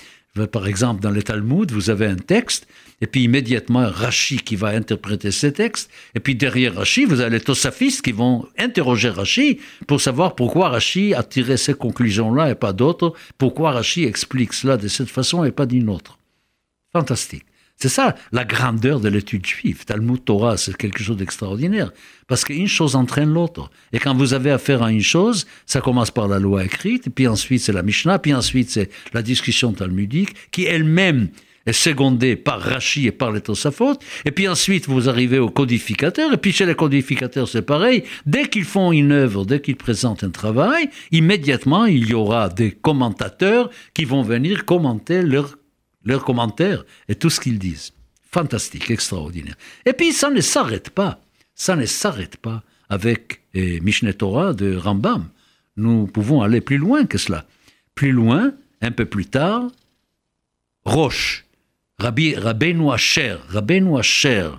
Par 0.51 0.67
exemple, 0.67 1.01
dans 1.01 1.11
le 1.11 1.21
Talmud, 1.21 1.71
vous 1.71 1.89
avez 1.89 2.05
un 2.05 2.15
texte, 2.15 2.65
et 3.01 3.07
puis 3.07 3.23
immédiatement 3.23 3.89
Rashi 3.89 4.37
qui 4.37 4.55
va 4.55 4.69
interpréter 4.69 5.31
ce 5.31 5.47
texte, 5.47 5.89
et 6.15 6.21
puis 6.21 6.35
derrière 6.35 6.75
Rashi, 6.75 7.03
vous 7.03 7.19
avez 7.19 7.31
les 7.31 7.41
Tosafistes 7.41 8.01
qui 8.01 8.13
vont 8.13 8.47
interroger 8.57 9.09
Rashi 9.09 9.59
pour 9.85 9.99
savoir 9.99 10.35
pourquoi 10.35 10.69
Rashi 10.69 11.13
a 11.13 11.23
tiré 11.23 11.57
ces 11.57 11.73
conclusions-là 11.73 12.51
et 12.51 12.55
pas 12.55 12.71
d'autres, 12.71 13.13
pourquoi 13.37 13.71
Rashi 13.71 14.05
explique 14.05 14.53
cela 14.53 14.77
de 14.77 14.87
cette 14.87 15.09
façon 15.09 15.43
et 15.43 15.51
pas 15.51 15.65
d'une 15.65 15.89
autre. 15.89 16.19
Fantastique. 16.93 17.43
C'est 17.81 17.87
ça 17.87 18.15
la 18.33 18.43
grandeur 18.43 18.99
de 18.99 19.07
l'étude 19.07 19.45
juive. 19.45 19.85
Talmud 19.85 20.25
Torah, 20.25 20.57
c'est 20.57 20.75
quelque 20.75 21.01
chose 21.01 21.15
d'extraordinaire. 21.15 21.93
Parce 22.27 22.43
qu'une 22.43 22.67
chose 22.67 22.97
entraîne 22.97 23.33
l'autre. 23.33 23.71
Et 23.93 23.99
quand 23.99 24.13
vous 24.13 24.33
avez 24.33 24.51
affaire 24.51 24.83
à 24.83 24.91
une 24.91 25.01
chose, 25.01 25.47
ça 25.65 25.79
commence 25.79 26.11
par 26.11 26.27
la 26.27 26.39
loi 26.39 26.65
écrite, 26.65 27.09
puis 27.15 27.27
ensuite 27.27 27.61
c'est 27.61 27.71
la 27.71 27.81
Mishnah, 27.81 28.19
puis 28.19 28.33
ensuite 28.33 28.69
c'est 28.69 28.89
la 29.13 29.21
discussion 29.21 29.71
talmudique, 29.71 30.35
qui 30.51 30.65
elle-même 30.65 31.29
est 31.65 31.71
secondée 31.71 32.35
par 32.35 32.59
Rashi 32.59 33.07
et 33.07 33.13
par 33.13 33.31
les 33.31 33.39
Tosafot. 33.39 33.93
Et 34.25 34.31
puis 34.31 34.49
ensuite, 34.49 34.87
vous 34.87 35.07
arrivez 35.07 35.39
aux 35.39 35.49
codificateurs. 35.49 36.33
Et 36.33 36.37
puis 36.37 36.51
chez 36.51 36.65
les 36.65 36.75
codificateurs, 36.75 37.47
c'est 37.47 37.61
pareil. 37.61 38.03
Dès 38.25 38.49
qu'ils 38.49 38.65
font 38.65 38.91
une 38.91 39.13
œuvre, 39.13 39.45
dès 39.45 39.61
qu'ils 39.61 39.77
présentent 39.77 40.25
un 40.25 40.31
travail, 40.31 40.89
immédiatement, 41.11 41.85
il 41.85 42.09
y 42.09 42.13
aura 42.13 42.49
des 42.49 42.71
commentateurs 42.71 43.69
qui 43.93 44.03
vont 44.03 44.23
venir 44.23 44.65
commenter 44.65 45.21
leur 45.21 45.55
leurs 46.03 46.23
commentaires 46.23 46.85
et 47.07 47.15
tout 47.15 47.29
ce 47.29 47.39
qu'ils 47.39 47.59
disent. 47.59 47.93
Fantastique, 48.31 48.91
extraordinaire. 48.91 49.55
Et 49.85 49.93
puis 49.93 50.11
ça 50.13 50.29
ne 50.29 50.41
s'arrête 50.41 50.91
pas. 50.91 51.21
Ça 51.55 51.75
ne 51.75 51.85
s'arrête 51.85 52.37
pas 52.37 52.63
avec 52.89 53.41
eh, 53.53 53.79
Mishneh 53.81 54.13
Torah 54.13 54.53
de 54.53 54.75
Rambam. 54.75 55.29
Nous 55.77 56.07
pouvons 56.07 56.41
aller 56.41 56.61
plus 56.61 56.77
loin 56.77 57.05
que 57.05 57.17
cela. 57.17 57.45
Plus 57.95 58.11
loin, 58.11 58.53
un 58.81 58.91
peu 58.91 59.05
plus 59.05 59.25
tard, 59.25 59.67
Roche, 60.85 61.45
Rabbi, 61.99 62.35
Rabbeinu 62.35 62.91
Asher. 62.91 63.37
Rabbeinu 63.49 63.97
Asher. 63.97 64.49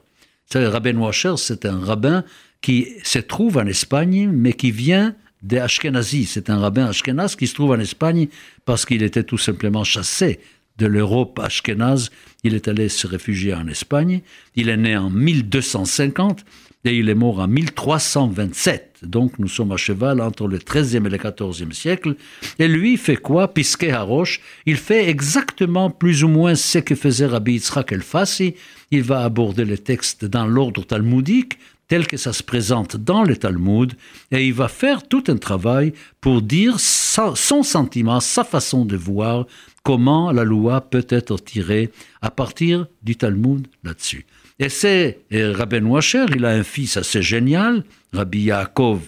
Rabbeinu 0.52 1.06
Asher, 1.06 1.34
c'est 1.36 1.64
un 1.64 1.78
rabbin 1.78 2.24
qui 2.60 2.88
se 3.02 3.18
trouve 3.18 3.56
en 3.56 3.66
Espagne, 3.66 4.28
mais 4.30 4.52
qui 4.52 4.70
vient 4.70 5.14
des 5.42 5.58
Ashkenazi. 5.58 6.26
C'est 6.26 6.50
un 6.50 6.58
rabbin 6.58 6.86
ashkenaz 6.86 7.36
qui 7.36 7.46
se 7.46 7.54
trouve 7.54 7.70
en 7.70 7.78
Espagne 7.78 8.28
parce 8.64 8.84
qu'il 8.84 9.02
était 9.02 9.24
tout 9.24 9.38
simplement 9.38 9.84
chassé 9.84 10.40
de 10.80 10.86
l'Europe 10.86 11.38
ashkénaze. 11.38 12.10
Il 12.42 12.54
est 12.54 12.66
allé 12.66 12.88
se 12.88 13.06
réfugier 13.06 13.54
en 13.54 13.68
Espagne. 13.68 14.22
Il 14.56 14.70
est 14.70 14.76
né 14.76 14.96
en 14.96 15.10
1250 15.10 16.44
et 16.84 16.96
il 16.96 17.10
est 17.10 17.14
mort 17.14 17.38
en 17.38 17.48
1327. 17.48 19.00
Donc 19.02 19.38
nous 19.38 19.48
sommes 19.48 19.72
à 19.72 19.76
cheval 19.76 20.20
entre 20.20 20.48
le 20.48 20.58
13e 20.58 21.06
et 21.06 21.10
le 21.10 21.18
14e 21.18 21.72
siècle. 21.72 22.16
Et 22.58 22.68
lui 22.68 22.96
fait 22.96 23.16
quoi? 23.16 23.52
Pisquet 23.52 23.92
Haroche. 23.92 24.40
Il 24.64 24.76
fait 24.76 25.08
exactement 25.08 25.90
plus 25.90 26.24
ou 26.24 26.28
moins 26.28 26.54
ce 26.54 26.78
que 26.78 26.94
faisait 26.94 27.26
Rabbi 27.26 27.52
Yitzhak 27.52 27.92
El-Fassi. 27.92 28.54
Il 28.90 29.02
va 29.02 29.22
aborder 29.22 29.66
les 29.66 29.78
textes 29.78 30.24
dans 30.24 30.46
l'ordre 30.46 30.84
talmudique, 30.84 31.58
tel 31.90 32.06
que 32.06 32.16
ça 32.16 32.32
se 32.32 32.44
présente 32.44 32.96
dans 32.96 33.24
le 33.24 33.36
Talmud, 33.36 33.94
et 34.30 34.46
il 34.46 34.54
va 34.54 34.68
faire 34.68 35.08
tout 35.08 35.24
un 35.26 35.36
travail 35.36 35.92
pour 36.20 36.40
dire 36.40 36.78
son 36.78 37.34
sentiment, 37.64 38.20
sa 38.20 38.44
façon 38.44 38.84
de 38.84 38.96
voir, 38.96 39.46
comment 39.82 40.32
la 40.32 40.44
loi 40.44 40.80
peut 40.80 41.06
être 41.08 41.38
tirée 41.38 41.90
à 42.22 42.30
partir 42.30 42.86
du 43.02 43.16
Talmud 43.16 43.66
là-dessus. 43.84 44.26
Et 44.58 44.68
c'est 44.68 45.20
Rabben 45.32 45.86
Washer, 45.86 46.26
il 46.34 46.44
a 46.44 46.50
un 46.50 46.64
fils 46.64 46.96
assez 46.96 47.22
génial, 47.22 47.84
Rabbi 48.12 48.42
Yaakov 48.42 49.00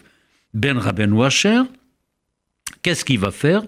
ben 0.55 0.79
Rabben 0.79 1.13
Washer. 1.13 1.63
Qu'est-ce 2.83 3.05
qu'il 3.05 3.19
va 3.19 3.31
faire? 3.31 3.63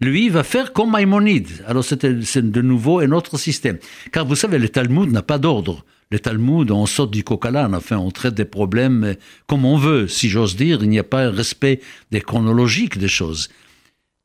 Lui, 0.00 0.26
il 0.26 0.32
va 0.32 0.42
faire 0.42 0.72
comme 0.72 0.92
Maïmonide. 0.92 1.62
Alors 1.66 1.84
c'est 1.84 2.04
de 2.06 2.62
nouveau 2.62 3.00
un 3.00 3.12
autre 3.12 3.38
système. 3.38 3.78
Car 4.12 4.24
vous 4.24 4.36
savez, 4.36 4.58
le 4.58 4.68
Talmud 4.68 5.10
n'a 5.10 5.22
pas 5.22 5.38
d'ordre. 5.38 5.84
Le 6.10 6.18
Talmud, 6.18 6.70
on 6.70 6.86
sort 6.86 7.08
du 7.08 7.22
coq 7.22 7.44
enfin, 7.46 7.98
on 7.98 8.10
traite 8.10 8.34
des 8.34 8.44
problèmes 8.44 9.14
comme 9.46 9.64
on 9.64 9.76
veut, 9.76 10.08
si 10.08 10.28
j'ose 10.28 10.56
dire. 10.56 10.82
Il 10.82 10.88
n'y 10.88 10.98
a 10.98 11.04
pas 11.04 11.26
un 11.26 11.30
respect 11.30 11.80
des 12.10 12.20
chronologiques 12.20 12.98
des 12.98 13.08
choses. 13.08 13.50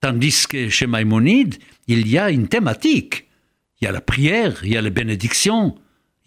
Tandis 0.05 0.45
que 0.47 0.69
chez 0.69 0.85
Maïmonide, 0.85 1.55
il 1.87 2.07
y 2.07 2.19
a 2.19 2.29
une 2.29 2.47
thématique. 2.47 3.25
Il 3.81 3.85
y 3.85 3.87
a 3.87 3.91
la 3.91 4.01
prière, 4.01 4.63
il 4.63 4.71
y 4.71 4.77
a 4.77 4.81
les 4.83 4.91
bénédictions, 4.91 5.73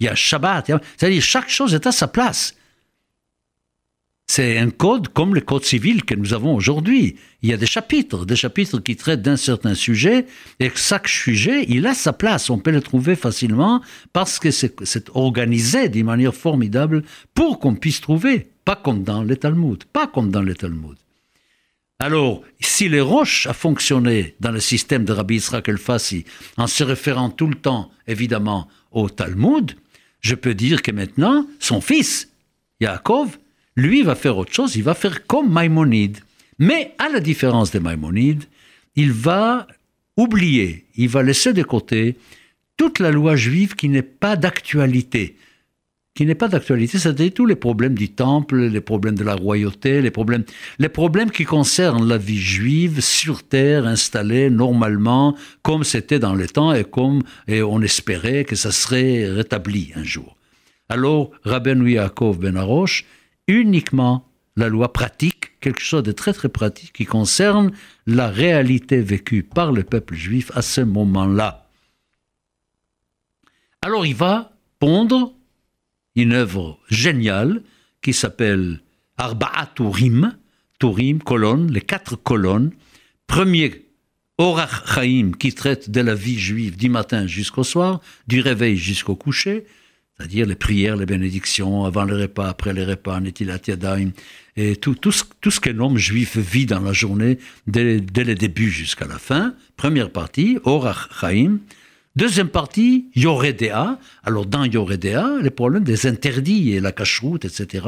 il 0.00 0.06
y 0.06 0.08
a 0.08 0.16
Shabbat. 0.16 0.72
C'est-à-dire, 0.96 1.22
chaque 1.22 1.48
chose 1.48 1.74
est 1.74 1.86
à 1.86 1.92
sa 1.92 2.08
place. 2.08 2.56
C'est 4.26 4.58
un 4.58 4.70
code 4.70 5.06
comme 5.10 5.32
le 5.32 5.42
code 5.42 5.64
civil 5.64 6.04
que 6.04 6.16
nous 6.16 6.34
avons 6.34 6.56
aujourd'hui. 6.56 7.18
Il 7.42 7.50
y 7.50 7.52
a 7.52 7.56
des 7.56 7.66
chapitres, 7.66 8.26
des 8.26 8.34
chapitres 8.34 8.80
qui 8.80 8.96
traitent 8.96 9.22
d'un 9.22 9.36
certain 9.36 9.76
sujet, 9.76 10.26
et 10.58 10.72
chaque 10.74 11.06
sujet, 11.06 11.64
il 11.68 11.86
a 11.86 11.94
sa 11.94 12.12
place. 12.12 12.50
On 12.50 12.58
peut 12.58 12.72
le 12.72 12.82
trouver 12.82 13.14
facilement 13.14 13.80
parce 14.12 14.40
que 14.40 14.50
c'est 14.50 15.08
organisé 15.14 15.88
d'une 15.88 16.06
manière 16.06 16.34
formidable 16.34 17.04
pour 17.32 17.60
qu'on 17.60 17.76
puisse 17.76 18.00
trouver, 18.00 18.50
pas 18.64 18.74
comme 18.74 19.04
dans 19.04 19.22
les 19.22 19.36
Talmud, 19.36 19.84
pas 19.84 20.08
comme 20.08 20.32
dans 20.32 20.42
les 20.42 20.56
Talmud. 20.56 20.96
Alors, 22.00 22.42
si 22.60 22.88
les 22.88 23.00
roches 23.00 23.48
a 23.48 23.52
fonctionné 23.52 24.36
dans 24.38 24.52
le 24.52 24.60
système 24.60 25.04
de 25.04 25.12
Rabbi 25.12 25.34
Israël 25.34 25.64
El-Fassi 25.66 26.24
en 26.56 26.68
se 26.68 26.84
référant 26.84 27.28
tout 27.28 27.48
le 27.48 27.56
temps, 27.56 27.90
évidemment, 28.06 28.68
au 28.92 29.10
Talmud, 29.10 29.72
je 30.20 30.36
peux 30.36 30.54
dire 30.54 30.82
que 30.82 30.92
maintenant, 30.92 31.44
son 31.58 31.80
fils, 31.80 32.30
Yaakov, 32.80 33.36
lui 33.74 34.02
va 34.02 34.14
faire 34.14 34.38
autre 34.38 34.52
chose, 34.52 34.76
il 34.76 34.84
va 34.84 34.94
faire 34.94 35.26
comme 35.26 35.50
Maïmonide. 35.50 36.18
Mais 36.60 36.94
à 36.98 37.08
la 37.08 37.18
différence 37.18 37.72
de 37.72 37.80
Maïmonide, 37.80 38.44
il 38.94 39.10
va 39.10 39.66
oublier, 40.16 40.86
il 40.94 41.08
va 41.08 41.24
laisser 41.24 41.52
de 41.52 41.64
côté 41.64 42.16
toute 42.76 43.00
la 43.00 43.10
loi 43.10 43.34
juive 43.34 43.74
qui 43.74 43.88
n'est 43.88 44.02
pas 44.02 44.36
d'actualité. 44.36 45.36
Qui 46.18 46.26
n'est 46.26 46.34
pas 46.34 46.48
d'actualité, 46.48 46.98
c'est-à-dire 46.98 47.32
tous 47.32 47.46
les 47.46 47.54
problèmes 47.54 47.94
du 47.94 48.08
temple, 48.08 48.56
les 48.56 48.80
problèmes 48.80 49.14
de 49.14 49.22
la 49.22 49.36
royauté, 49.36 50.02
les 50.02 50.10
problèmes, 50.10 50.42
les 50.80 50.88
problèmes 50.88 51.30
qui 51.30 51.44
concernent 51.44 52.08
la 52.08 52.18
vie 52.18 52.40
juive 52.40 53.00
sur 53.00 53.44
terre, 53.44 53.86
installée 53.86 54.50
normalement, 54.50 55.36
comme 55.62 55.84
c'était 55.84 56.18
dans 56.18 56.34
le 56.34 56.48
temps 56.48 56.72
et 56.72 56.82
comme 56.82 57.22
on 57.48 57.82
espérait 57.82 58.44
que 58.44 58.56
ça 58.56 58.72
serait 58.72 59.30
rétabli 59.30 59.92
un 59.94 60.02
jour. 60.02 60.36
Alors, 60.88 61.30
Rabben 61.44 61.86
Yaakov 61.86 62.40
Ben 62.40 62.56
Arosh, 62.56 63.04
uniquement 63.46 64.26
la 64.56 64.68
loi 64.68 64.92
pratique, 64.92 65.60
quelque 65.60 65.82
chose 65.82 66.02
de 66.02 66.10
très 66.10 66.32
très 66.32 66.48
pratique 66.48 66.94
qui 66.94 67.06
concerne 67.06 67.70
la 68.08 68.26
réalité 68.26 69.00
vécue 69.02 69.44
par 69.44 69.70
le 69.70 69.84
peuple 69.84 70.16
juif 70.16 70.50
à 70.56 70.62
ce 70.62 70.80
moment-là. 70.80 71.68
Alors 73.82 74.04
il 74.04 74.16
va 74.16 74.50
pondre 74.80 75.34
une 76.22 76.32
œuvre 76.32 76.78
géniale 76.88 77.62
qui 78.02 78.12
s'appelle 78.12 78.80
Arba'a 79.16 79.66
Turim, 79.74 80.36
Turim, 80.78 81.22
colonne, 81.22 81.72
les 81.72 81.80
quatre 81.80 82.16
colonnes. 82.16 82.70
Premier, 83.26 83.86
Orach 84.38 84.94
Chaim, 84.94 85.32
qui 85.38 85.52
traite 85.52 85.90
de 85.90 86.00
la 86.00 86.14
vie 86.14 86.38
juive 86.38 86.76
du 86.76 86.88
matin 86.88 87.26
jusqu'au 87.26 87.64
soir, 87.64 88.00
du 88.26 88.40
réveil 88.40 88.76
jusqu'au 88.76 89.16
coucher 89.16 89.64
c'est-à-dire 90.18 90.46
les 90.46 90.56
prières, 90.56 90.96
les 90.96 91.06
bénédictions, 91.06 91.84
avant 91.84 92.04
le 92.04 92.16
repas, 92.16 92.48
après 92.48 92.72
le 92.72 92.82
repas, 92.82 93.20
Netilat 93.20 93.60
Yadayim, 93.68 94.10
et 94.56 94.74
tout, 94.74 94.96
tout, 94.96 95.12
ce, 95.12 95.22
tout 95.40 95.52
ce 95.52 95.60
qu'un 95.60 95.78
homme 95.78 95.96
juif 95.96 96.36
vit 96.36 96.66
dans 96.66 96.80
la 96.80 96.92
journée, 96.92 97.38
dès, 97.68 98.00
dès 98.00 98.24
le 98.24 98.34
début 98.34 98.68
jusqu'à 98.68 99.06
la 99.06 99.18
fin. 99.18 99.54
Première 99.76 100.10
partie, 100.10 100.58
Orach 100.64 101.08
Chaim. 101.20 101.58
Deuxième 102.18 102.48
partie, 102.48 103.10
Yoredea. 103.14 103.96
Alors 104.24 104.44
dans 104.44 104.64
Yoredea, 104.64 105.38
les 105.40 105.50
problèmes 105.50 105.84
des 105.84 106.08
interdits 106.08 106.72
et 106.72 106.80
la 106.80 106.90
cacheroute, 106.90 107.44
etc. 107.44 107.86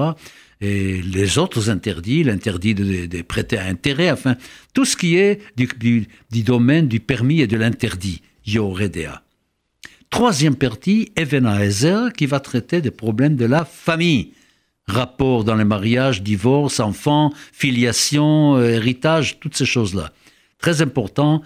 Et 0.60 1.02
les 1.02 1.38
autres 1.38 1.68
interdits, 1.68 2.22
l'interdit 2.22 2.76
de, 2.76 3.22
prêter 3.22 3.58
à 3.58 3.64
intérêt, 3.64 4.08
enfin, 4.08 4.36
tout 4.72 4.84
ce 4.84 4.96
qui 4.96 5.16
est 5.16 5.40
du, 5.56 6.06
domaine 6.44 6.86
du 6.86 7.00
permis 7.00 7.40
et 7.40 7.48
de 7.48 7.56
l'interdit, 7.56 8.22
Yoredea. 8.46 9.20
Troisième 10.10 10.54
partie, 10.54 11.10
Ezer, 11.16 12.12
qui 12.12 12.26
va 12.26 12.38
traiter 12.38 12.80
des 12.80 12.92
problèmes 12.92 13.34
de 13.34 13.46
la 13.46 13.64
famille. 13.64 14.30
Rapport 14.86 15.42
dans 15.42 15.56
les 15.56 15.64
mariages, 15.64 16.22
divorce, 16.22 16.78
enfants, 16.78 17.32
filiation, 17.52 18.54
euh, 18.54 18.74
héritage, 18.74 19.40
toutes 19.40 19.56
ces 19.56 19.66
choses-là. 19.66 20.12
Très 20.60 20.82
important, 20.82 21.42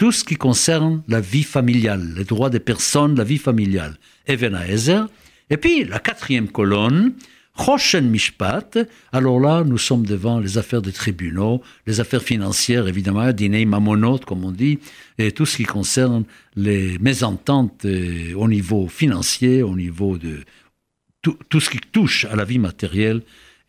tout 0.00 0.12
ce 0.12 0.24
qui 0.24 0.36
concerne 0.36 1.02
la 1.08 1.20
vie 1.20 1.42
familiale, 1.42 2.14
les 2.16 2.24
droits 2.24 2.48
des 2.48 2.58
personnes, 2.58 3.16
la 3.16 3.22
vie 3.22 3.36
familiale. 3.36 3.98
Ezer. 4.26 5.06
Et 5.50 5.58
puis, 5.58 5.84
la 5.84 5.98
quatrième 5.98 6.48
colonne, 6.48 7.12
Choshen 7.54 8.08
Mishpat, 8.08 8.78
alors 9.12 9.38
là, 9.40 9.62
nous 9.62 9.76
sommes 9.76 10.06
devant 10.06 10.40
les 10.40 10.56
affaires 10.56 10.80
des 10.80 10.92
tribunaux, 10.92 11.60
les 11.86 12.00
affaires 12.00 12.22
financières, 12.22 12.88
évidemment, 12.88 13.30
dinei 13.32 13.66
mamonot, 13.66 14.20
comme 14.20 14.42
on 14.42 14.52
dit, 14.52 14.78
et 15.18 15.32
tout 15.32 15.44
ce 15.44 15.58
qui 15.58 15.64
concerne 15.64 16.24
les 16.56 16.96
mésententes 16.98 17.84
euh, 17.84 18.32
au 18.36 18.48
niveau 18.48 18.88
financier, 18.88 19.62
au 19.62 19.76
niveau 19.76 20.16
de 20.16 20.44
tout, 21.20 21.60
ce 21.60 21.68
qui 21.68 21.78
touche 21.92 22.24
à 22.24 22.36
la 22.36 22.46
vie 22.46 22.58
matérielle 22.58 23.20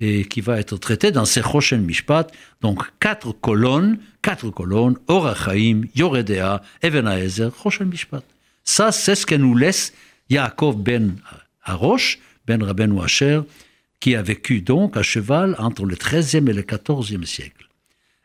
et 0.01 0.25
qui 0.25 0.41
va 0.41 0.59
être 0.59 0.77
traité 0.77 1.11
dans 1.11 1.25
ces 1.25 1.41
Choshen 1.41 1.81
Mishpat. 1.81 2.27
Donc, 2.59 2.83
quatre 2.99 3.31
colonnes, 3.31 3.99
quatre 4.23 4.49
colonnes, 4.49 4.97
Orachaim, 5.07 5.83
Yoredea, 5.95 6.63
Evenaezer, 6.81 7.51
Choshen 7.55 7.87
Mishpat. 7.87 8.23
Ça, 8.63 8.91
c'est 8.91 9.15
ce 9.15 9.27
que 9.27 9.35
nous 9.35 9.55
laisse 9.55 9.93
Yaakov 10.29 10.81
ben 10.81 11.15
Arosh, 11.63 12.19
ben 12.47 12.63
Rabben 12.63 12.91
Washer, 12.91 13.41
qui 13.99 14.15
a 14.15 14.23
vécu 14.23 14.61
donc 14.61 14.97
à 14.97 15.03
cheval 15.03 15.55
entre 15.59 15.85
le 15.85 15.95
XIIIe 15.95 16.49
et 16.49 16.53
le 16.53 16.63
XIVe 16.63 17.25
siècle. 17.25 17.67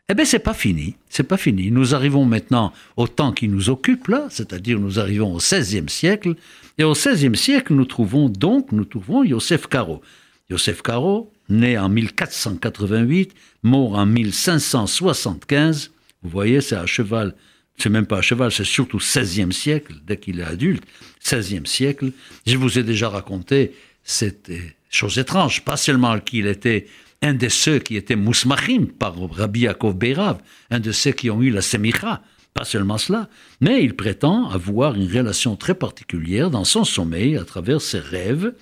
Eh 0.09 0.15
bien, 0.15 0.25
c'est 0.25 0.39
pas 0.39 0.53
fini, 0.53 0.95
c'est 1.09 1.23
pas 1.23 1.37
fini. 1.37 1.69
Nous 1.69 1.93
arrivons 1.93 2.25
maintenant 2.25 2.73
au 2.95 3.07
temps 3.07 3.33
qui 3.33 3.47
nous 3.47 3.69
occupe 3.69 4.07
là, 4.07 4.27
c'est-à-dire 4.29 4.79
nous 4.79 4.99
arrivons 4.99 5.35
au 5.35 5.37
XVIe 5.37 5.89
siècle, 5.89 6.35
et 6.79 6.83
au 6.83 6.93
XVIe 6.93 7.35
siècle, 7.35 7.73
nous 7.73 7.85
trouvons 7.85 8.29
donc, 8.29 8.71
nous 8.71 8.85
trouvons 8.85 9.23
Yosef 9.23 9.67
Caro. 9.67 10.01
Yosef 10.49 10.81
Caro, 10.81 11.31
né 11.49 11.77
en 11.77 11.89
1488, 11.89 13.33
mort 13.63 13.93
en 13.93 14.05
1575. 14.05 15.91
Vous 16.23 16.29
voyez, 16.29 16.61
c'est 16.61 16.75
à 16.75 16.85
cheval, 16.85 17.35
c'est 17.77 17.89
même 17.89 18.05
pas 18.05 18.19
à 18.19 18.21
cheval, 18.21 18.51
c'est 18.51 18.63
surtout 18.63 18.97
XVIe 18.97 19.53
siècle, 19.53 19.95
dès 20.05 20.17
qu'il 20.17 20.39
est 20.39 20.43
adulte, 20.43 20.83
XVIe 21.23 21.65
siècle. 21.65 22.11
Je 22.45 22.57
vous 22.57 22.79
ai 22.79 22.83
déjà 22.83 23.09
raconté 23.09 23.73
cette 24.03 24.51
chose 24.89 25.17
étrange, 25.17 25.63
pas 25.63 25.77
seulement 25.77 26.19
qu'il 26.19 26.47
était 26.47 26.87
un 27.21 27.33
de 27.33 27.49
ceux 27.49 27.79
qui 27.79 27.95
étaient 27.95 28.15
mousmachim 28.15 28.85
par 28.87 29.15
Rabbi 29.31 29.61
Yaakov 29.61 29.95
Beirav, 29.95 30.39
un 30.69 30.79
de 30.79 30.91
ceux 30.91 31.11
qui 31.11 31.29
ont 31.29 31.41
eu 31.41 31.49
la 31.49 31.61
semicha, 31.61 32.21
pas 32.53 32.65
seulement 32.65 32.97
cela, 32.97 33.29
mais 33.61 33.83
il 33.83 33.95
prétend 33.95 34.49
avoir 34.49 34.95
une 34.95 35.11
relation 35.11 35.55
très 35.55 35.75
particulière 35.75 36.49
dans 36.49 36.63
son 36.63 36.83
sommeil, 36.83 37.37
à 37.37 37.43
travers 37.43 37.81
ses 37.81 37.99
rêves, 37.99 38.53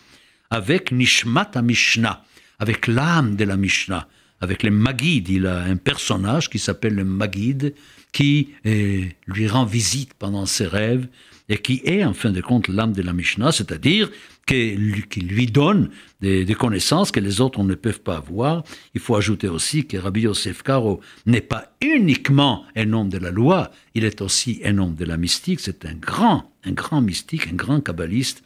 avec 0.50 0.92
Nishmat 0.92 1.52
Mishnah, 1.62 2.24
avec 2.60 2.88
l'âme 2.88 3.36
de 3.36 3.44
la 3.44 3.58
Mishnah, 3.58 4.08
avec 4.42 4.64
les 4.64 4.70
Magid. 4.70 5.30
Il 5.30 5.48
a 5.48 5.64
un 5.64 5.78
personnage 5.78 6.50
qui 6.50 6.60
s'appelle 6.60 6.96
le 6.96 7.06
Magid, 7.06 7.74
qui 8.12 8.50
eh, 8.64 9.10
lui 9.28 9.48
rend 9.48 9.66
visite 9.66 10.14
pendant 10.14 10.46
ses 10.46 10.68
rêves 10.68 11.08
et 11.50 11.58
qui 11.58 11.82
est 11.86 12.04
en 12.04 12.14
fin 12.14 12.32
de 12.32 12.42
compte 12.42 12.68
l'âme 12.68 12.94
de 12.94 13.02
la 13.02 13.14
Mishnah, 13.14 13.52
c'est-à-dire 13.52 14.10
qui 14.46 14.76
lui 15.22 15.48
donne 15.48 15.90
des, 16.22 16.46
connaissances 16.58 17.12
que 17.12 17.20
les 17.20 17.42
autres 17.42 17.64
ne 17.64 17.76
peuvent 17.76 18.02
pas 18.02 18.18
avoir. 18.18 18.64
Il 18.94 19.02
faut 19.02 19.16
ajouter 19.16 19.48
aussi 19.48 19.86
que 19.86 19.98
Rabbi 19.98 20.22
Yosef 20.22 20.62
Karo 20.62 21.02
n'est 21.26 21.42
pas 21.42 21.76
uniquement 21.82 22.66
un 22.76 22.94
homme 22.94 23.10
de 23.10 23.18
la 23.18 23.32
loi, 23.32 23.72
il 23.96 24.06
est 24.06 24.22
aussi 24.22 24.62
un 24.64 24.78
homme 24.78 24.96
de 24.96 25.06
la 25.06 25.18
mystique, 25.18 25.60
c'est 25.60 25.86
un 25.86 25.96
grand, 25.96 26.52
un 26.64 26.72
grand 26.72 27.02
mystique, 27.02 27.48
un 27.52 27.56
grand 27.56 27.82
kabbaliste, 27.82 28.44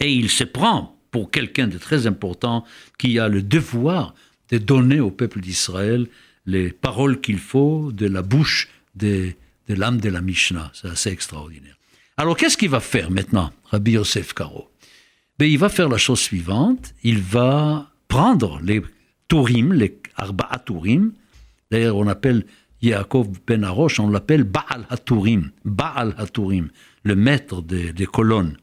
et 0.00 0.12
il 0.12 0.28
se 0.28 0.44
prend 0.44 0.93
pour 1.14 1.30
quelqu'un 1.30 1.68
de 1.68 1.78
très 1.78 2.08
important 2.08 2.64
qui 2.98 3.20
a 3.20 3.28
le 3.28 3.40
devoir 3.40 4.16
de 4.50 4.58
donner 4.58 4.98
au 4.98 5.12
peuple 5.12 5.40
d'Israël 5.40 6.08
les 6.44 6.70
paroles 6.70 7.20
qu'il 7.20 7.38
faut 7.38 7.92
de 7.92 8.06
la 8.06 8.22
bouche 8.22 8.68
de, 8.96 9.30
l'âme 9.68 10.00
de 10.00 10.08
la 10.08 10.20
Mishnah. 10.20 10.72
C'est 10.74 10.88
assez 10.88 11.10
extraordinaire. 11.10 11.76
Alors, 12.16 12.36
qu'est-ce 12.36 12.56
qu'il 12.56 12.70
va 12.70 12.80
faire 12.80 13.12
maintenant, 13.12 13.52
Rabbi 13.66 13.92
Yosef 13.92 14.34
Karo? 14.34 14.72
Ben, 15.38 15.48
Il 15.48 15.56
va 15.56 15.68
faire 15.68 15.88
la 15.88 15.98
chose 15.98 16.18
suivante. 16.18 16.92
Il 17.04 17.20
va 17.20 17.92
prendre 18.08 18.58
les 18.60 18.82
Tourim, 19.28 19.72
les 19.72 19.96
Arba'a 20.16 20.58
Tourim. 20.58 21.12
D'ailleurs, 21.70 21.96
on 21.96 22.08
appelle 22.08 22.44
Yaakov 22.82 23.28
Ben 23.46 23.62
Arosh, 23.62 24.00
on 24.00 24.10
l'appelle 24.10 24.42
Baal 24.42 24.84
HaTourim, 24.90 25.52
Baal 25.64 26.12
HaTourim, 26.18 26.70
le 27.04 27.14
maître 27.14 27.62
des, 27.62 28.06
colonnes. 28.06 28.56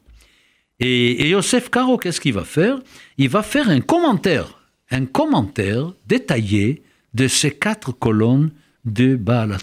Et, 0.84 1.28
Yosef 1.28 1.70
Karo, 1.70 1.96
qu'est-ce 1.96 2.20
qu'il 2.20 2.32
va 2.32 2.42
faire? 2.42 2.80
Il 3.16 3.28
va 3.28 3.44
faire 3.44 3.68
un 3.68 3.80
commentaire, 3.80 4.58
un 4.90 5.06
commentaire 5.06 5.92
détaillé 6.08 6.82
de 7.14 7.28
ces 7.28 7.52
quatre 7.52 7.92
colonnes 7.92 8.50
de 8.84 9.14
Baal 9.14 9.56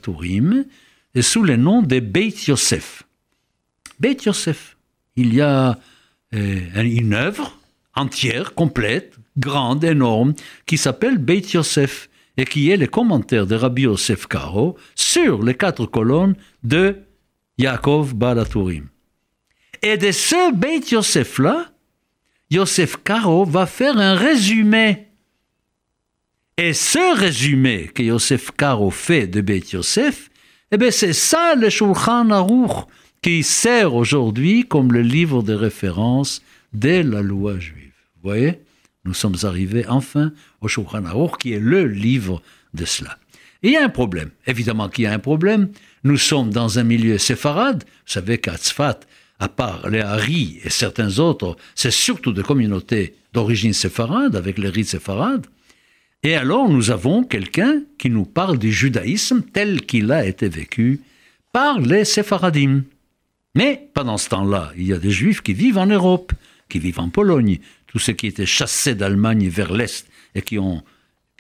sous 1.22 1.44
le 1.44 1.58
nom 1.58 1.82
de 1.82 2.00
Beit 2.00 2.36
Yosef. 2.48 3.04
Beit 4.00 4.18
Yosef, 4.26 4.78
il 5.18 5.34
y 5.34 5.42
a 5.42 5.78
euh, 6.34 6.84
une 6.84 7.14
œuvre 7.14 7.58
entière, 7.96 8.54
complète, 8.54 9.16
grande, 9.38 9.84
énorme, 9.84 10.34
qui 10.66 10.78
s'appelle 10.78 11.18
Beit 11.18 11.44
Yosef 11.54 12.10
et 12.38 12.46
qui 12.46 12.70
est 12.70 12.78
le 12.78 12.88
commentaire 12.88 13.46
de 13.46 13.56
Rabbi 13.56 13.82
Yosef 13.82 14.26
Karo 14.26 14.78
sur 14.96 15.44
les 15.44 15.56
quatre 15.56 15.86
colonnes 15.86 16.36
de 16.64 16.96
Yaakov 17.58 18.16
Balatourim. 18.16 18.88
Et 19.82 19.98
de 19.98 20.12
ce 20.12 20.54
Beit 20.54 20.92
Yosef-là, 20.92 21.72
Yosef 22.52 22.98
Karo 23.04 23.46
va 23.46 23.66
faire 23.66 23.98
un 23.98 24.16
résumé. 24.16 25.08
Et 26.58 26.74
ce 26.74 27.18
résumé 27.18 27.90
que 27.94 28.04
Yosef 28.04 28.52
Karo 28.52 28.92
fait 28.92 29.28
de 29.28 29.40
Beit 29.40 29.64
Yosef, 29.72 30.30
eh 30.72 30.78
bien 30.78 30.92
c'est 30.92 31.14
ça 31.14 31.56
le 31.56 31.70
Shulchan 31.70 32.30
Aruch 32.32 32.88
qui 33.22 33.44
sert 33.44 33.96
aujourd'hui 33.96 34.68
comme 34.68 34.92
le 34.92 35.02
livre 35.02 35.44
de 35.44 35.54
référence 35.54 36.42
de 36.74 37.02
la 37.02 37.22
loi 37.22 37.58
juive. 37.60 37.94
Vous 38.16 38.30
voyez? 38.30 38.60
Nous 39.06 39.14
sommes 39.14 39.38
arrivés 39.44 39.86
enfin 39.88 40.34
au 40.60 40.68
Shulchan 40.68 41.06
Aruch 41.06 41.38
qui 41.40 41.54
est 41.54 41.60
le 41.60 41.88
livre 41.88 42.42
de 42.74 42.84
cela. 42.84 43.18
il 43.64 43.72
y 43.72 43.78
a 43.78 43.84
un 43.84 43.90
problème. 43.90 44.32
Évidemment 44.46 44.90
qu'il 44.90 45.06
y 45.06 45.08
a 45.08 45.14
un 45.14 45.20
problème. 45.20 45.70
Nous 46.04 46.18
sommes 46.18 46.50
dans 46.50 46.78
un 46.80 46.84
milieu 46.84 47.18
séfarade. 47.18 47.84
Vous 47.84 48.14
savez 48.14 48.38
qu'à 48.38 48.58
Tzfat, 48.58 49.00
à 49.40 49.48
part 49.48 49.90
les 49.90 50.02
Haris 50.02 50.60
et 50.64 50.70
certains 50.70 51.20
autres, 51.20 51.56
c'est 51.76 51.92
surtout 51.92 52.34
des 52.34 52.44
communautés 52.44 53.16
d'origine 53.34 53.74
séfarade, 53.74 54.36
avec 54.36 54.58
les 54.58 54.70
rites 54.70 54.90
séfarades. 54.90 55.48
Et 56.24 56.36
alors 56.36 56.70
nous 56.70 56.92
avons 56.92 57.24
quelqu'un 57.24 57.82
qui 57.98 58.10
nous 58.10 58.26
parle 58.26 58.58
du 58.58 58.72
judaïsme 58.72 59.42
tel 59.42 59.86
qu'il 59.86 60.12
a 60.12 60.26
été 60.26 60.50
vécu 60.50 61.00
par 61.54 61.80
les 61.80 62.04
séfaradim. 62.06 62.84
Mais 63.56 63.90
pendant 63.94 64.18
ce 64.18 64.30
temps-là, 64.30 64.72
il 64.78 64.88
y 64.88 64.94
a 64.94 65.00
des 65.00 65.12
juifs 65.12 65.42
qui 65.42 65.54
vivent 65.54 65.78
en 65.78 65.86
Europe, 65.86 66.34
qui 66.68 66.80
vivent 66.80 67.00
en 67.00 67.10
Pologne, 67.10 67.60
tous 67.88 68.00
ceux 68.00 68.14
qui 68.14 68.28
étaient 68.28 68.46
chassés 68.46 68.96
d'Allemagne 68.96 69.48
vers 69.48 69.74
l'Est 69.74 70.08
et 70.36 70.42
qui 70.42 70.60
ont, 70.60 70.84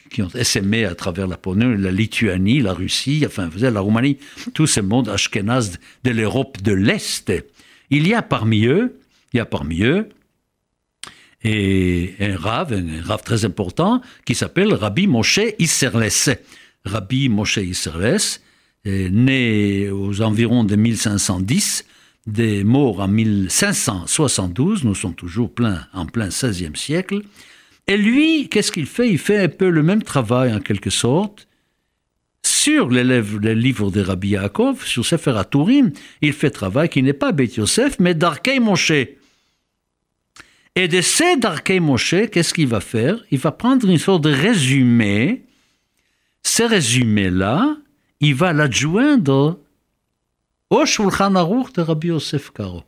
qui 0.09 0.21
ont 0.21 0.29
essaimé 0.29 0.85
à 0.85 0.95
travers 0.95 1.27
la 1.27 1.37
Pologne, 1.37 1.79
la 1.79 1.91
Lituanie, 1.91 2.61
la 2.61 2.73
Russie, 2.73 3.23
enfin, 3.27 3.49
la 3.59 3.79
Roumanie, 3.79 4.17
tout 4.53 4.65
ce 4.65 4.79
monde 4.79 5.09
ashkénaze 5.09 5.79
de 6.03 6.11
l'Europe 6.11 6.61
de 6.61 6.71
l'Est. 6.71 7.31
Il 7.89 8.07
y 8.07 8.13
a 8.13 8.21
parmi 8.21 8.65
eux, 8.65 8.99
un 11.43 12.35
rave, 12.37 12.73
un 12.73 13.01
rave 13.01 13.23
très 13.23 13.45
important, 13.45 14.01
qui 14.25 14.35
s'appelle 14.35 14.73
Rabbi 14.73 15.07
Moshe 15.07 15.39
Isserles. 15.57 16.37
Rabbi 16.85 17.29
Moshe 17.29 17.57
Isserles, 17.57 18.39
né 18.85 19.89
aux 19.89 20.21
environs 20.21 20.63
de 20.63 20.75
1510, 20.75 21.85
des 22.27 22.63
en 22.63 23.07
1572, 23.07 24.83
nous 24.83 24.95
sommes 24.95 25.15
toujours 25.15 25.51
en 25.93 26.05
plein 26.05 26.29
16e 26.29 26.75
siècle. 26.75 27.21
Et 27.87 27.97
lui, 27.97 28.49
qu'est-ce 28.49 28.71
qu'il 28.71 28.85
fait? 28.85 29.09
Il 29.09 29.17
fait 29.17 29.39
un 29.39 29.47
peu 29.47 29.69
le 29.69 29.81
même 29.81 30.03
travail 30.03 30.53
en 30.53 30.59
quelque 30.59 30.91
sorte 30.91 31.47
sur 32.59 32.89
les, 32.89 33.55
livres 33.55 33.89
de 33.89 34.01
Rabbi 34.01 34.29
Yaakov, 34.29 34.85
sur 34.85 35.05
Sefer 35.05 35.37
HaTurim. 35.37 35.91
Il 36.21 36.33
fait 36.33 36.51
travail 36.51 36.89
qui 36.89 37.01
n'est 37.01 37.13
pas 37.13 37.31
Beth 37.31 37.55
Yosef, 37.55 37.99
mais 37.99 38.13
d'Arkei 38.13 38.59
Moshe. 38.59 38.91
Et 40.75 40.87
de 40.87 41.01
ces 41.01 41.37
d'Arkei 41.37 41.79
Moshe, 41.79 42.15
qu'est-ce 42.31 42.53
qu'il 42.53 42.67
va 42.67 42.81
faire? 42.81 43.23
Il 43.31 43.39
va 43.39 43.53
prendre 43.53 43.89
une 43.89 43.97
sorte 43.97 44.23
de 44.23 44.31
résumé. 44.31 45.45
Ce 46.43 46.63
résumé-là, 46.63 47.77
il 48.19 48.35
va 48.35 48.51
l'adjoindre 48.51 49.59
au 50.69 50.85
Shulchan 50.85 51.35
Aruch 51.35 51.71
de 51.73 51.81
Rabbi 51.81 52.07
Yosef 52.07 52.51
Karo. 52.51 52.83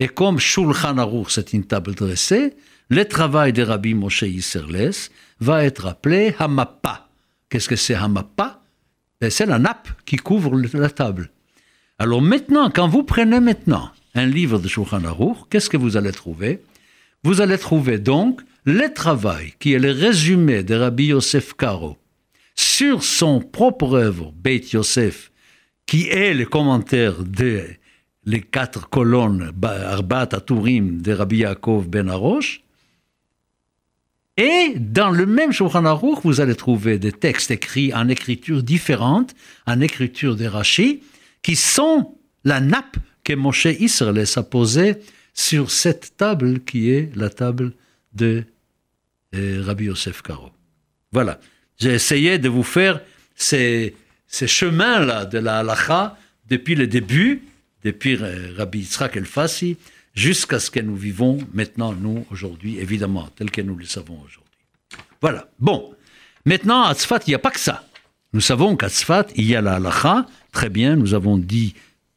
Et 0.00 0.08
comme 0.08 0.38
Shulchan 0.38 0.96
Aruch, 0.96 1.30
c'est 1.30 1.52
une 1.52 1.64
table 1.64 1.94
dressée, 1.94 2.54
le 2.88 3.04
travail 3.04 3.52
de 3.52 3.62
Rabbi 3.62 3.92
Moshe 3.92 4.22
Yisserles 4.22 5.10
va 5.40 5.64
être 5.64 5.86
appelé 5.86 6.34
Hamappa. 6.38 7.03
Qu'est-ce 7.48 7.68
que 7.68 7.76
c'est 7.76 7.94
Hamappa 7.94 8.62
ben, 9.20 9.30
C'est 9.30 9.46
la 9.46 9.58
nappe 9.58 9.88
qui 10.04 10.16
couvre 10.16 10.56
la 10.74 10.90
table. 10.90 11.30
Alors 11.98 12.22
maintenant, 12.22 12.70
quand 12.70 12.88
vous 12.88 13.04
prenez 13.04 13.40
maintenant 13.40 13.90
un 14.14 14.26
livre 14.26 14.58
de 14.58 14.68
Shulchan 14.68 15.04
Aruch, 15.04 15.36
qu'est-ce 15.50 15.70
que 15.70 15.76
vous 15.76 15.96
allez 15.96 16.12
trouver? 16.12 16.60
Vous 17.22 17.40
allez 17.40 17.58
trouver 17.58 17.98
donc 17.98 18.40
le 18.64 18.92
travail 18.92 19.54
qui 19.58 19.72
est 19.72 19.78
le 19.78 19.92
résumé 19.92 20.62
de 20.62 20.74
Rabbi 20.74 21.06
Yosef 21.06 21.54
Karo 21.54 21.96
sur 22.54 23.02
son 23.02 23.40
propre 23.40 23.94
œuvre, 23.94 24.32
Beit 24.32 24.64
Yosef, 24.72 25.30
qui 25.86 26.08
est 26.08 26.34
le 26.34 26.46
commentaire 26.46 27.22
des 27.22 27.78
les 28.26 28.40
quatre 28.40 28.88
colonnes 28.88 29.52
Arbat 29.62 30.28
Aturim 30.32 31.02
de 31.02 31.12
Rabbi 31.12 31.38
Yaakov 31.38 31.88
Ben 31.88 32.08
Arosh. 32.08 32.63
Et 34.36 34.74
dans 34.78 35.10
le 35.10 35.26
même 35.26 35.52
Shulchan 35.52 35.84
Aruch, 35.84 36.20
vous 36.24 36.40
allez 36.40 36.56
trouver 36.56 36.98
des 36.98 37.12
textes 37.12 37.50
écrits 37.50 37.94
en 37.94 38.08
écriture 38.08 38.62
différente, 38.62 39.34
en 39.66 39.80
écriture 39.80 40.34
de 40.34 40.46
Rashi, 40.46 41.02
qui 41.42 41.54
sont 41.54 42.16
la 42.44 42.60
nappe 42.60 42.96
que 43.22 43.32
Moshe 43.32 43.66
Israël 43.66 44.24
a 44.34 44.42
posée 44.42 44.96
sur 45.34 45.70
cette 45.70 46.16
table 46.16 46.60
qui 46.60 46.90
est 46.90 47.14
la 47.16 47.30
table 47.30 47.72
de 48.12 48.44
euh, 49.34 49.62
Rabbi 49.64 49.84
Yosef 49.84 50.22
Karo. 50.22 50.50
Voilà. 51.12 51.40
J'ai 51.78 51.94
essayé 51.94 52.38
de 52.38 52.48
vous 52.48 52.62
faire 52.62 53.00
ces, 53.34 53.94
ces 54.26 54.46
chemins-là 54.46 55.26
de 55.26 55.38
la 55.38 55.58
halacha 55.58 56.18
depuis 56.48 56.74
le 56.74 56.86
début, 56.86 57.42
depuis 57.84 58.16
euh, 58.20 58.52
Rabbi 58.56 58.80
Yitzhak 58.80 59.16
El-Fassi, 59.16 59.76
jusqu'à 60.14 60.58
ce 60.58 60.70
que 60.70 60.80
nous 60.80 60.96
vivons 60.96 61.38
maintenant, 61.52 61.92
nous, 61.92 62.26
aujourd'hui, 62.30 62.78
évidemment, 62.78 63.28
tel 63.36 63.50
que 63.50 63.60
nous 63.60 63.76
le 63.76 63.84
savons 63.84 64.14
aujourd'hui. 64.14 64.42
Voilà. 65.20 65.48
Bon. 65.58 65.94
Maintenant, 66.44 66.82
à 66.82 66.94
Tzfat, 66.94 67.20
il 67.26 67.30
n'y 67.30 67.34
a 67.34 67.38
pas 67.38 67.50
que 67.50 67.60
ça. 67.60 67.84
Nous 68.32 68.40
savons 68.40 68.76
qu'à 68.76 68.88
Tzfat, 68.88 69.26
il 69.36 69.44
y 69.44 69.56
a 69.56 69.60
la 69.60 69.76
halacha. 69.76 70.26
Très 70.52 70.68
bien, 70.68 70.96
nous 70.96 71.14
avons 71.14 71.38
dit 71.38 71.74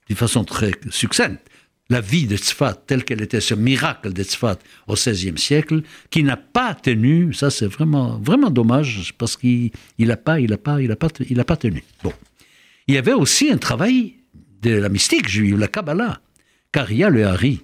de 0.10 0.16
façon 0.16 0.44
très 0.44 0.72
succincte 0.90 1.42
la 1.90 2.02
vie 2.02 2.28
de 2.28 2.36
Tzfat 2.36 2.74
telle 2.86 3.04
qu'elle 3.04 3.22
était, 3.22 3.42
ce 3.42 3.54
miracle 3.54 4.12
de 4.12 4.24
Tzfat 4.24 4.58
au 4.88 4.94
XVIe 4.94 5.38
siècle, 5.38 5.82
qui 6.10 6.24
n'a 6.24 6.38
pas 6.38 6.74
tenu, 6.74 7.34
ça 7.34 7.50
c'est 7.50 7.68
vraiment, 7.68 8.20
vraiment 8.20 8.50
dommage, 8.50 9.14
parce 9.18 9.38
qu'il 9.38 9.72
n'a 10.00 10.18
pas, 10.18 10.40
il 10.40 10.52
a 10.54 10.58
pas, 10.58 10.82
il 10.82 10.92
a 10.92 10.96
pas, 10.96 11.08
il 11.30 11.40
a 11.40 11.46
pas 11.46 11.58
tenu. 11.58 11.84
Bon. 12.04 12.14
Il 12.88 12.96
y 12.96 12.98
avait 12.98 13.14
aussi 13.14 13.52
un 13.52 13.58
travail 13.58 14.16
de 14.62 14.72
la 14.72 14.90
mystique 14.90 15.28
juive, 15.28 15.58
la 15.58 15.68
Kabbalah, 15.68 16.20
car 16.72 16.92
il 16.92 16.98
y 16.98 17.04
a 17.04 17.10
le 17.10 17.26
Hari. 17.26 17.62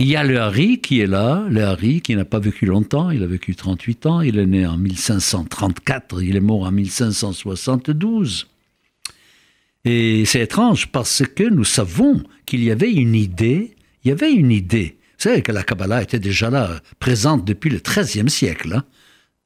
Il 0.00 0.08
y 0.08 0.16
a 0.16 0.24
le 0.24 0.40
Hari 0.40 0.80
qui 0.80 1.00
est 1.00 1.06
là, 1.06 1.46
le 1.50 1.62
Hari 1.62 2.00
qui 2.00 2.16
n'a 2.16 2.24
pas 2.24 2.38
vécu 2.38 2.64
longtemps, 2.64 3.10
il 3.10 3.22
a 3.22 3.26
vécu 3.26 3.54
38 3.54 4.06
ans, 4.06 4.22
il 4.22 4.38
est 4.38 4.46
né 4.46 4.66
en 4.66 4.78
1534, 4.78 6.22
il 6.22 6.36
est 6.36 6.40
mort 6.40 6.62
en 6.62 6.72
1572. 6.72 8.48
Et 9.84 10.24
c'est 10.24 10.40
étrange 10.40 10.86
parce 10.86 11.22
que 11.26 11.44
nous 11.44 11.64
savons 11.64 12.22
qu'il 12.46 12.64
y 12.64 12.70
avait 12.70 12.90
une 12.90 13.14
idée, 13.14 13.76
il 14.02 14.08
y 14.08 14.10
avait 14.10 14.32
une 14.32 14.50
idée. 14.50 14.96
Vous 15.18 15.24
savez 15.24 15.42
que 15.42 15.52
la 15.52 15.64
Kabbalah 15.64 16.02
était 16.02 16.18
déjà 16.18 16.48
là, 16.48 16.80
présente 16.98 17.44
depuis 17.44 17.68
le 17.68 17.80
XIIIe 17.80 18.30
siècle. 18.30 18.72
Hein. 18.76 18.84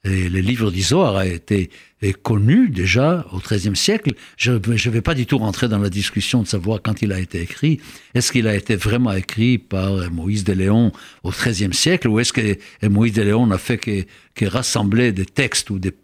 Et 0.05 0.29
le 0.29 0.41
livre 0.41 0.71
d'Isoar 0.71 1.17
a 1.17 1.27
été 1.27 1.71
connu 2.13 2.69
déjà 2.69 3.25
au 3.33 3.39
XIIIe 3.39 3.77
siècle. 3.77 4.13
Je 4.37 4.53
ne 4.53 4.91
vais 4.91 5.01
pas 5.01 5.15
du 5.15 5.25
tout 5.25 5.39
rentrer 5.39 5.69
dans 5.69 5.79
la 5.79 5.89
discussion 5.89 6.43
de 6.43 6.47
savoir 6.47 6.81
quand 6.83 7.01
il 7.01 7.13
a 7.13 7.19
été 7.19 7.41
écrit. 7.41 7.81
Est-ce 8.15 8.31
qu'il 8.31 8.47
a 8.47 8.55
été 8.55 8.77
vraiment 8.77 9.13
écrit 9.13 9.57
par 9.57 10.11
Moïse 10.11 10.45
de 10.45 10.53
Léon 10.53 10.93
au 11.23 11.31
XIIIe 11.31 11.73
siècle 11.73 12.09
ou 12.09 12.21
est-ce 12.21 12.33
que 12.33 12.59
Moïse 12.87 13.15
de 13.15 13.23
Léon 13.23 13.47
n'a 13.47 13.59
fait 13.59 13.79
que, 13.79 14.05
rassembler 14.47 15.13
des 15.13 15.25
textes 15.25 15.71
ou 15.71 15.79
des, 15.79 15.95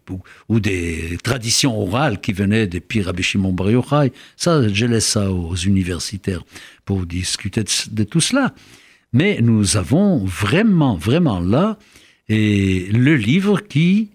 ou, 0.48 0.60
des 0.60 1.18
traditions 1.22 1.78
orales 1.78 2.20
qui 2.20 2.32
venaient 2.32 2.66
depuis 2.66 3.02
Rabbi 3.02 3.22
Shimon 3.22 3.52
Bar 3.52 3.68
Ça, 4.36 4.66
je 4.68 4.86
laisse 4.86 5.06
ça 5.06 5.30
aux 5.30 5.56
universitaires 5.56 6.44
pour 6.84 7.04
discuter 7.04 7.64
de 7.90 8.04
tout 8.04 8.20
cela. 8.20 8.54
Mais 9.12 9.40
nous 9.42 9.76
avons 9.76 10.24
vraiment, 10.24 10.96
vraiment 10.96 11.40
là 11.40 11.76
et 12.30 12.88
le 12.92 13.16
livre 13.16 13.60
qui 13.60 14.08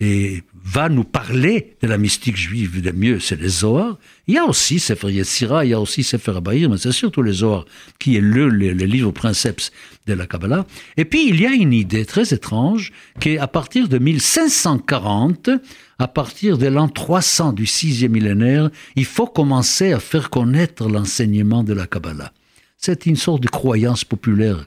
est 0.00 0.42
va 0.62 0.88
nous 0.88 1.04
parler 1.04 1.76
de 1.82 1.88
la 1.88 1.98
mystique 1.98 2.36
juive 2.36 2.80
de 2.82 2.90
mieux, 2.90 3.18
c'est 3.18 3.40
les 3.40 3.48
Zohar. 3.48 3.98
Il 4.26 4.34
y 4.34 4.38
a 4.38 4.44
aussi 4.44 4.78
Sefer 4.78 5.10
Yetzira, 5.10 5.64
il 5.64 5.70
y 5.70 5.74
a 5.74 5.80
aussi 5.80 6.02
Sefer 6.02 6.36
Abayir, 6.36 6.68
mais 6.68 6.76
c'est 6.76 6.92
surtout 6.92 7.22
les 7.22 7.32
Zohar 7.32 7.64
qui 7.98 8.16
est 8.16 8.20
le, 8.20 8.48
livre 8.48 9.10
princeps 9.10 9.72
de 10.06 10.12
la 10.12 10.26
Kabbalah. 10.26 10.66
Et 10.96 11.04
puis 11.04 11.28
il 11.28 11.40
y 11.40 11.46
a 11.46 11.52
une 11.52 11.72
idée 11.72 12.04
très 12.04 12.34
étrange 12.34 12.92
qui 13.20 13.30
est 13.30 13.38
à 13.38 13.48
partir 13.48 13.88
de 13.88 13.98
1540, 13.98 15.50
à 15.98 16.08
partir 16.08 16.58
de 16.58 16.66
l'an 16.66 16.88
300 16.88 17.52
du 17.52 17.66
sixième 17.66 18.12
millénaire, 18.12 18.70
il 18.96 19.06
faut 19.06 19.26
commencer 19.26 19.92
à 19.92 20.00
faire 20.00 20.30
connaître 20.30 20.88
l'enseignement 20.88 21.64
de 21.64 21.72
la 21.72 21.86
Kabbalah. 21.86 22.32
C'est 22.76 23.06
une 23.06 23.16
sorte 23.16 23.42
de 23.42 23.48
croyance 23.48 24.04
populaire 24.04 24.66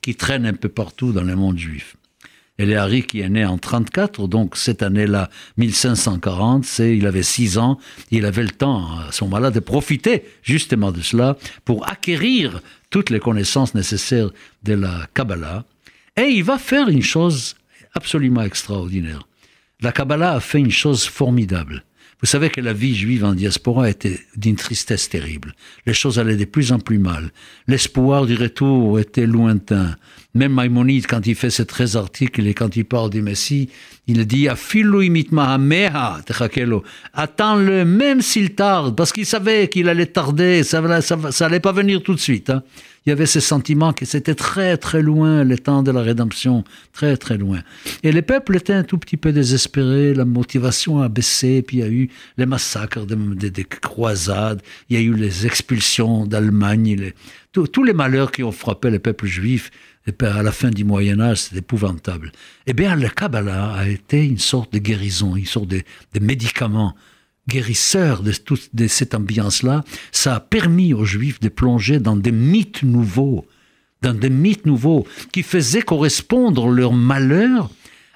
qui 0.00 0.14
traîne 0.14 0.46
un 0.46 0.54
peu 0.54 0.68
partout 0.68 1.12
dans 1.12 1.22
le 1.22 1.36
monde 1.36 1.58
juif. 1.58 1.96
Harry 2.76 3.02
qui 3.02 3.20
est 3.20 3.28
né 3.28 3.44
en 3.44 3.58
34, 3.58 4.26
donc 4.28 4.56
cette 4.56 4.82
année-là, 4.82 5.30
1540, 5.56 6.64
c'est, 6.64 6.96
il 6.96 7.06
avait 7.06 7.22
6 7.22 7.58
ans, 7.58 7.78
il 8.10 8.24
avait 8.26 8.42
le 8.42 8.50
temps 8.50 8.86
à 9.08 9.12
son 9.12 9.28
moment 9.28 9.50
de 9.50 9.60
profiter 9.60 10.24
justement 10.42 10.92
de 10.92 11.00
cela 11.00 11.36
pour 11.64 11.88
acquérir 11.88 12.60
toutes 12.90 13.10
les 13.10 13.20
connaissances 13.20 13.74
nécessaires 13.74 14.30
de 14.62 14.74
la 14.74 15.06
Kabbalah. 15.14 15.64
Et 16.16 16.28
il 16.28 16.44
va 16.44 16.58
faire 16.58 16.88
une 16.88 17.02
chose 17.02 17.54
absolument 17.94 18.42
extraordinaire. 18.42 19.26
La 19.80 19.92
Kabbalah 19.92 20.34
a 20.34 20.40
fait 20.40 20.58
une 20.58 20.70
chose 20.70 21.04
formidable. 21.04 21.84
Vous 22.20 22.26
savez 22.26 22.50
que 22.50 22.60
la 22.60 22.74
vie 22.74 22.94
juive 22.94 23.24
en 23.24 23.32
diaspora 23.32 23.88
était 23.88 24.20
d'une 24.36 24.56
tristesse 24.56 25.08
terrible. 25.08 25.54
Les 25.86 25.94
choses 25.94 26.18
allaient 26.18 26.36
de 26.36 26.44
plus 26.44 26.70
en 26.70 26.78
plus 26.78 26.98
mal. 26.98 27.30
L'espoir 27.66 28.26
du 28.26 28.34
retour 28.34 29.00
était 29.00 29.26
lointain. 29.26 29.96
Même 30.34 30.52
Maïmonide, 30.52 31.06
quand 31.06 31.26
il 31.26 31.34
fait 31.34 31.50
ses 31.50 31.64
13 31.64 31.96
articles 31.96 32.46
et 32.46 32.52
quand 32.54 32.76
il 32.76 32.84
parle 32.84 33.08
du 33.10 33.22
Messie, 33.22 33.70
il 34.06 34.26
dit 34.26 34.48
Attends-le, 37.14 37.84
même 37.84 38.20
s'il 38.20 38.54
tarde, 38.54 38.94
parce 38.96 39.12
qu'il 39.12 39.26
savait 39.26 39.68
qu'il 39.68 39.88
allait 39.88 40.06
tarder, 40.06 40.62
ça 40.62 40.82
n'allait 41.40 41.60
pas 41.60 41.72
venir 41.72 42.02
tout 42.02 42.14
de 42.14 42.20
suite. 42.20 42.50
Hein 42.50 42.62
il 43.06 43.10
y 43.10 43.12
avait 43.12 43.26
ce 43.26 43.40
sentiment 43.40 43.92
que 43.92 44.04
c'était 44.04 44.34
très 44.34 44.76
très 44.76 45.02
loin 45.02 45.42
le 45.44 45.58
temps 45.58 45.82
de 45.82 45.90
la 45.90 46.02
rédemption, 46.02 46.64
très 46.92 47.16
très 47.16 47.38
loin. 47.38 47.60
Et 48.02 48.12
les 48.12 48.22
peuples 48.22 48.56
étaient 48.56 48.74
un 48.74 48.84
tout 48.84 48.98
petit 48.98 49.16
peu 49.16 49.32
désespérés, 49.32 50.14
la 50.14 50.24
motivation 50.24 51.00
a 51.00 51.08
baissé, 51.08 51.62
puis 51.62 51.78
il 51.78 51.80
y 51.80 51.82
a 51.82 51.88
eu 51.88 52.10
les 52.36 52.46
massacres 52.46 53.06
des 53.06 53.64
croisades, 53.64 54.60
il 54.88 54.96
y 54.96 54.98
a 54.98 55.02
eu 55.02 55.14
les 55.14 55.46
expulsions 55.46 56.26
d'Allemagne, 56.26 57.12
tous 57.52 57.84
les 57.84 57.94
malheurs 57.94 58.32
qui 58.32 58.42
ont 58.42 58.52
frappé 58.52 58.90
les 58.90 58.98
peuples 58.98 59.26
juifs 59.26 59.70
à 60.20 60.42
la 60.42 60.52
fin 60.52 60.70
du 60.70 60.84
Moyen 60.84 61.20
Âge, 61.20 61.38
c'est 61.38 61.56
épouvantable. 61.56 62.32
Eh 62.66 62.72
bien, 62.72 62.96
le 62.96 63.08
Kabbalah 63.08 63.74
a 63.74 63.88
été 63.88 64.24
une 64.24 64.38
sorte 64.38 64.72
de 64.72 64.78
guérison, 64.78 65.36
une 65.36 65.46
sorte 65.46 65.68
de, 65.68 65.82
de 66.14 66.20
médicament 66.20 66.96
guérisseur 67.50 68.22
de 68.22 68.32
toute 68.32 68.70
cette 68.88 69.14
ambiance-là, 69.14 69.84
ça 70.12 70.36
a 70.36 70.40
permis 70.40 70.94
aux 70.94 71.04
Juifs 71.04 71.40
de 71.40 71.48
plonger 71.50 71.98
dans 71.98 72.16
des 72.16 72.32
mythes 72.32 72.82
nouveaux, 72.82 73.44
dans 74.02 74.14
des 74.14 74.30
mythes 74.30 74.64
nouveaux 74.64 75.06
qui 75.32 75.42
faisaient 75.42 75.82
correspondre 75.82 76.68
leur 76.68 76.92
malheur 76.92 77.70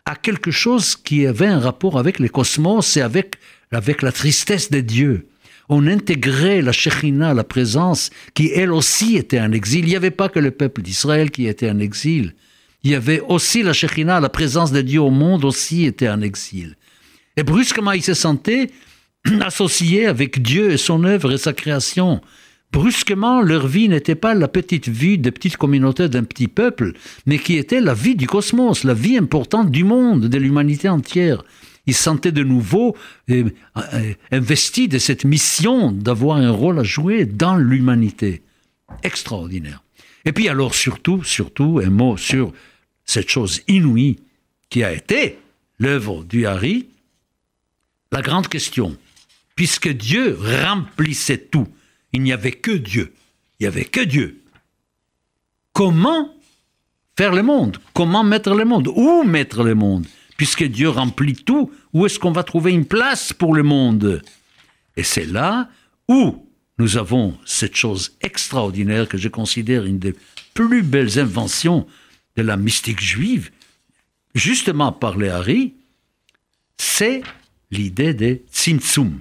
à 0.07 0.15
quelque 0.15 0.51
chose 0.51 0.97
qui 0.97 1.27
avait 1.27 1.47
un 1.47 1.59
rapport 1.59 1.99
avec 1.99 2.19
le 2.19 2.29
cosmos 2.29 2.97
et 2.97 3.01
avec, 3.01 3.37
avec 3.73 4.03
la 4.03 4.13
tristesse 4.13 4.71
des 4.71 4.83
dieux. 4.83 5.27
On 5.69 5.87
intégrait 5.87 6.63
la 6.63 6.73
Shekhinah, 6.73 7.35
la 7.35 7.45
présence, 7.45 8.11
qui 8.35 8.51
elle 8.55 8.73
aussi 8.73 9.17
était 9.17 9.41
en 9.41 9.51
exil. 9.53 9.81
Il 9.81 9.89
n'y 9.89 9.97
avait 9.97 10.11
pas 10.11 10.29
que 10.29 10.39
le 10.39 10.51
peuple 10.51 10.83
d'Israël 10.83 11.31
qui 11.31 11.47
était 11.47 11.71
en 11.71 11.81
exil. 11.81 12.35
Il 12.83 12.91
y 12.91 12.95
avait 12.95 13.21
aussi 13.21 13.63
la 13.63 13.73
Shekhinah, 13.73 14.21
la 14.21 14.29
présence 14.29 14.71
de 14.71 14.83
Dieu 14.83 15.01
au 15.01 15.11
monde 15.11 15.45
aussi 15.45 15.87
était 15.87 16.11
en 16.11 16.21
exil. 16.21 16.77
Et 17.37 17.43
brusquement, 17.43 17.93
il 17.93 18.03
se 18.03 18.15
sentait 18.15 18.71
associés 19.41 20.07
avec 20.07 20.43
Dieu 20.43 20.73
et 20.73 20.77
son 20.77 21.05
œuvre 21.05 21.33
et 21.33 21.39
sa 21.39 21.53
création. 21.53 22.21
Brusquement, 22.73 23.41
leur 23.41 23.67
vie 23.67 23.89
n'était 23.89 24.17
pas 24.17 24.35
la 24.35 24.49
petite 24.49 24.89
vie 24.89 25.17
de 25.17 25.31
petite 25.31 25.57
communauté 25.57 26.09
d'un 26.09 26.25
petit 26.25 26.49
peuple, 26.49 26.93
mais 27.25 27.39
qui 27.39 27.57
était 27.57 27.81
la 27.81 27.95
vie 27.95 28.17
du 28.17 28.27
cosmos, 28.27 28.83
la 28.85 28.95
vie 28.95 29.17
importante 29.17 29.71
du 29.71 29.85
monde, 29.85 30.27
de 30.27 30.39
l'humanité 30.39 30.89
entière. 30.89 31.45
Ils 31.87 31.95
sentaient 31.95 32.33
de 32.33 32.43
nouveau 32.43 32.97
euh, 33.31 33.51
euh, 33.77 34.15
investis 34.33 34.89
de 34.89 34.99
cette 34.99 35.25
mission 35.25 35.93
d'avoir 35.93 36.39
un 36.39 36.51
rôle 36.51 36.81
à 36.81 36.83
jouer 36.83 37.27
dans 37.27 37.57
l'humanité. 37.57 38.43
Extraordinaire. 39.03 39.83
Et 40.25 40.33
puis 40.33 40.49
alors 40.49 40.75
surtout, 40.75 41.23
surtout, 41.23 41.81
un 41.85 41.91
mot 41.91 42.17
sur 42.17 42.53
cette 43.05 43.29
chose 43.29 43.61
inouïe 43.69 44.19
qui 44.69 44.83
a 44.83 44.93
été 44.93 45.39
l'œuvre 45.79 46.25
du 46.25 46.47
Hari, 46.47 46.89
la 48.11 48.23
grande 48.23 48.49
question 48.49 48.97
puisque 49.55 49.89
Dieu 49.89 50.39
remplissait 50.41 51.39
tout. 51.39 51.69
Il 52.13 52.23
n'y 52.23 52.33
avait 52.33 52.53
que 52.53 52.73
Dieu. 52.73 53.15
Il 53.59 53.65
n'y 53.65 53.67
avait 53.69 53.85
que 53.85 54.01
Dieu. 54.01 54.41
Comment 55.73 56.35
faire 57.17 57.33
le 57.33 57.43
monde? 57.43 57.79
Comment 57.93 58.25
mettre 58.25 58.55
le 58.55 58.65
monde? 58.65 58.89
Où 58.89 59.23
mettre 59.25 59.63
le 59.63 59.75
monde? 59.75 60.07
Puisque 60.37 60.65
Dieu 60.65 60.89
remplit 60.89 61.35
tout, 61.35 61.73
où 61.93 62.07
est-ce 62.07 62.19
qu'on 62.19 62.33
va 62.33 62.43
trouver 62.43 62.73
une 62.73 62.87
place 62.87 63.33
pour 63.33 63.55
le 63.55 63.63
monde? 63.63 64.23
Et 64.97 65.05
c'est 65.05 65.27
là 65.27 65.69
où 66.09 66.47
nous 66.79 66.97
avons 66.97 67.37
cette 67.45 67.77
chose 67.77 68.17
extraordinaire 68.21 69.09
que 69.09 69.19
je 69.19 69.29
considère 69.29 69.85
une 69.85 69.99
des 69.99 70.15
plus 70.55 70.83
belles 70.83 71.19
inventions 71.19 71.87
de 72.37 72.43
la 72.43 72.57
mystique 72.57 73.01
juive, 73.01 73.51
justement 74.35 74.91
par 74.93 75.17
les 75.17 75.29
Hari, 75.29 75.75
c'est 76.77 77.23
l'idée 77.71 78.13
des 78.15 78.45
Tzimtzum 78.53 79.21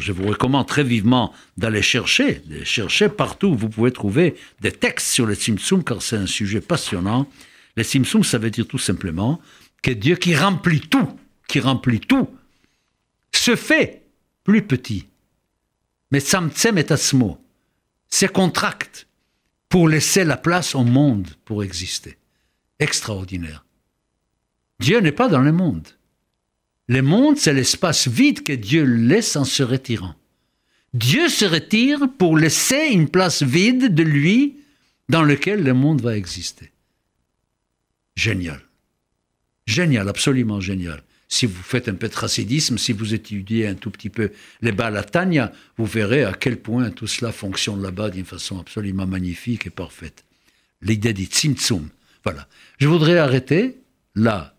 je 0.00 0.12
vous 0.12 0.26
recommande 0.26 0.66
très 0.66 0.84
vivement 0.84 1.32
d'aller 1.56 1.82
chercher, 1.82 2.42
de 2.46 2.64
chercher 2.64 3.08
partout 3.08 3.48
où 3.48 3.56
vous 3.56 3.68
pouvez 3.68 3.92
trouver 3.92 4.36
des 4.60 4.72
textes 4.72 5.08
sur 5.08 5.26
les 5.26 5.34
Tzimtzum, 5.34 5.84
car 5.84 6.02
c'est 6.02 6.16
un 6.16 6.26
sujet 6.26 6.60
passionnant. 6.60 7.28
Les 7.76 7.84
Tzimtzum, 7.84 8.24
ça 8.24 8.38
veut 8.38 8.50
dire 8.50 8.66
tout 8.66 8.78
simplement 8.78 9.40
que 9.82 9.90
Dieu 9.90 10.16
qui 10.16 10.34
remplit 10.34 10.80
tout, 10.80 11.08
qui 11.48 11.60
remplit 11.60 12.00
tout, 12.00 12.28
se 13.32 13.56
fait 13.56 14.02
plus 14.44 14.62
petit. 14.62 15.06
Mais 16.10 16.20
Tzamtzem 16.20 16.78
et 16.78 16.92
Atzmo, 16.92 17.38
se 18.08 18.26
contracte 18.26 19.06
pour 19.68 19.88
laisser 19.88 20.24
la 20.24 20.36
place 20.36 20.74
au 20.74 20.84
monde 20.84 21.28
pour 21.44 21.64
exister. 21.64 22.16
Extraordinaire. 22.78 23.64
Dieu 24.78 25.00
n'est 25.00 25.12
pas 25.12 25.28
dans 25.28 25.40
le 25.40 25.52
monde. 25.52 25.88
Le 26.88 27.02
monde, 27.02 27.38
c'est 27.38 27.54
l'espace 27.54 28.08
vide 28.08 28.42
que 28.42 28.52
Dieu 28.52 28.84
laisse 28.84 29.36
en 29.36 29.44
se 29.44 29.62
retirant. 29.62 30.14
Dieu 30.92 31.28
se 31.28 31.44
retire 31.44 32.08
pour 32.18 32.36
laisser 32.36 32.88
une 32.92 33.08
place 33.08 33.42
vide 33.42 33.94
de 33.94 34.02
lui 34.02 34.58
dans 35.08 35.22
lequel 35.22 35.62
le 35.62 35.74
monde 35.74 36.00
va 36.00 36.16
exister. 36.16 36.70
Génial. 38.16 38.60
Génial, 39.66 40.08
absolument 40.08 40.60
génial. 40.60 41.02
Si 41.28 41.46
vous 41.46 41.62
faites 41.62 41.88
un 41.88 41.94
peu 41.94 42.08
de 42.08 42.14
racidisme, 42.14 42.78
si 42.78 42.92
vous 42.92 43.14
étudiez 43.14 43.66
un 43.66 43.74
tout 43.74 43.90
petit 43.90 44.10
peu 44.10 44.30
les 44.60 44.72
Balatania, 44.72 45.52
vous 45.78 45.86
verrez 45.86 46.22
à 46.22 46.32
quel 46.32 46.58
point 46.58 46.90
tout 46.90 47.06
cela 47.06 47.32
fonctionne 47.32 47.82
là-bas 47.82 48.10
d'une 48.10 48.26
façon 48.26 48.60
absolument 48.60 49.06
magnifique 49.06 49.66
et 49.66 49.70
parfaite. 49.70 50.24
L'idée 50.80 51.12
dit 51.12 51.26
Tzimtzum. 51.26 51.88
Voilà. 52.22 52.46
Je 52.78 52.86
voudrais 52.86 53.18
arrêter 53.18 53.78
là 54.14 54.53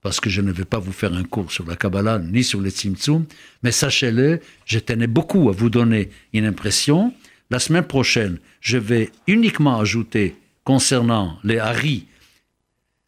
parce 0.00 0.20
que 0.20 0.30
je 0.30 0.40
ne 0.40 0.52
vais 0.52 0.64
pas 0.64 0.78
vous 0.78 0.92
faire 0.92 1.12
un 1.12 1.24
cours 1.24 1.50
sur 1.50 1.66
la 1.66 1.76
Kabbalah 1.76 2.18
ni 2.18 2.44
sur 2.44 2.60
les 2.60 2.70
Tzimtzum, 2.70 3.26
mais 3.62 3.72
sachez-le, 3.72 4.40
je 4.64 4.78
tenais 4.78 5.06
beaucoup 5.06 5.48
à 5.48 5.52
vous 5.52 5.70
donner 5.70 6.10
une 6.32 6.44
impression. 6.44 7.12
La 7.50 7.58
semaine 7.58 7.86
prochaine, 7.86 8.38
je 8.60 8.78
vais 8.78 9.10
uniquement 9.26 9.80
ajouter 9.80 10.36
concernant 10.64 11.38
les 11.44 11.58
Hari, 11.58 12.06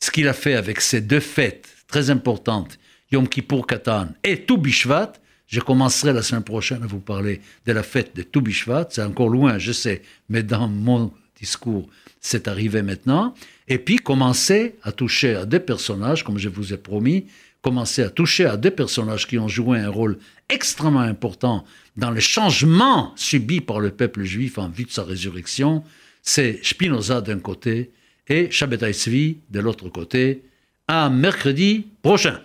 ce 0.03 0.11
qu'il 0.11 0.29
a 0.29 0.33
fait 0.33 0.55
avec 0.55 0.81
ces 0.81 1.00
deux 1.00 1.20
fêtes 1.20 1.68
très 1.87 2.11
importantes, 2.11 2.79
Yom 3.12 3.29
Kippur 3.29 3.66
Katan 3.66 4.09
et 4.24 4.44
Toubishvat. 4.44 5.12
Je 5.46 5.61
commencerai 5.61 6.12
la 6.12 6.22
semaine 6.22 6.44
prochaine 6.44 6.83
à 6.83 6.87
vous 6.87 7.00
parler 7.00 7.40
de 7.66 7.72
la 7.72 7.83
fête 7.83 8.14
de 8.14 8.22
Toubishvat. 8.22 8.88
C'est 8.90 9.03
encore 9.03 9.29
loin, 9.29 9.59
je 9.59 9.72
sais, 9.72 10.03
mais 10.29 10.44
dans 10.44 10.68
mon 10.68 11.12
discours, 11.37 11.88
c'est 12.21 12.49
arrivé 12.49 12.83
maintenant 12.83 13.35
et 13.69 13.79
puis 13.79 13.97
commencer 13.97 14.77
à 14.83 14.93
toucher 14.93 15.35
à 15.35 15.47
des 15.47 15.61
personnages, 15.61 16.25
comme 16.25 16.39
je 16.39 16.49
vous 16.49 16.73
ai 16.73 16.77
promis, 16.77 17.27
commencer 17.63 18.03
à 18.03 18.11
toucher 18.11 18.47
à 18.47 18.57
des 18.57 18.71
personnages 18.71 19.27
qui 19.27 19.39
ont 19.39 19.49
joué 19.49 19.79
un 19.79 19.91
rôle 19.91 20.19
extrêmement 20.49 21.01
important 21.01 21.65
dans 21.97 22.11
les 22.11 22.21
changements 22.21 23.13
subis 23.17 23.61
par 23.61 23.81
le 23.81 23.91
peuple 23.91 24.25
juif 24.25 24.59
en 24.59 24.69
vue 24.69 24.85
de 24.85 24.91
sa 24.91 25.05
résurrection, 25.05 25.85
c'est 26.23 26.61
Spinoza 26.63 27.21
d'un 27.21 27.39
côté 27.39 27.91
et 28.29 28.51
Shabbatai 28.51 28.93
Tzvi 28.93 29.39
de 29.51 29.61
l'autre 29.61 29.89
côté, 29.89 30.43
à 30.89 31.11
mercredi 31.11 31.87
prochain. 32.03 32.41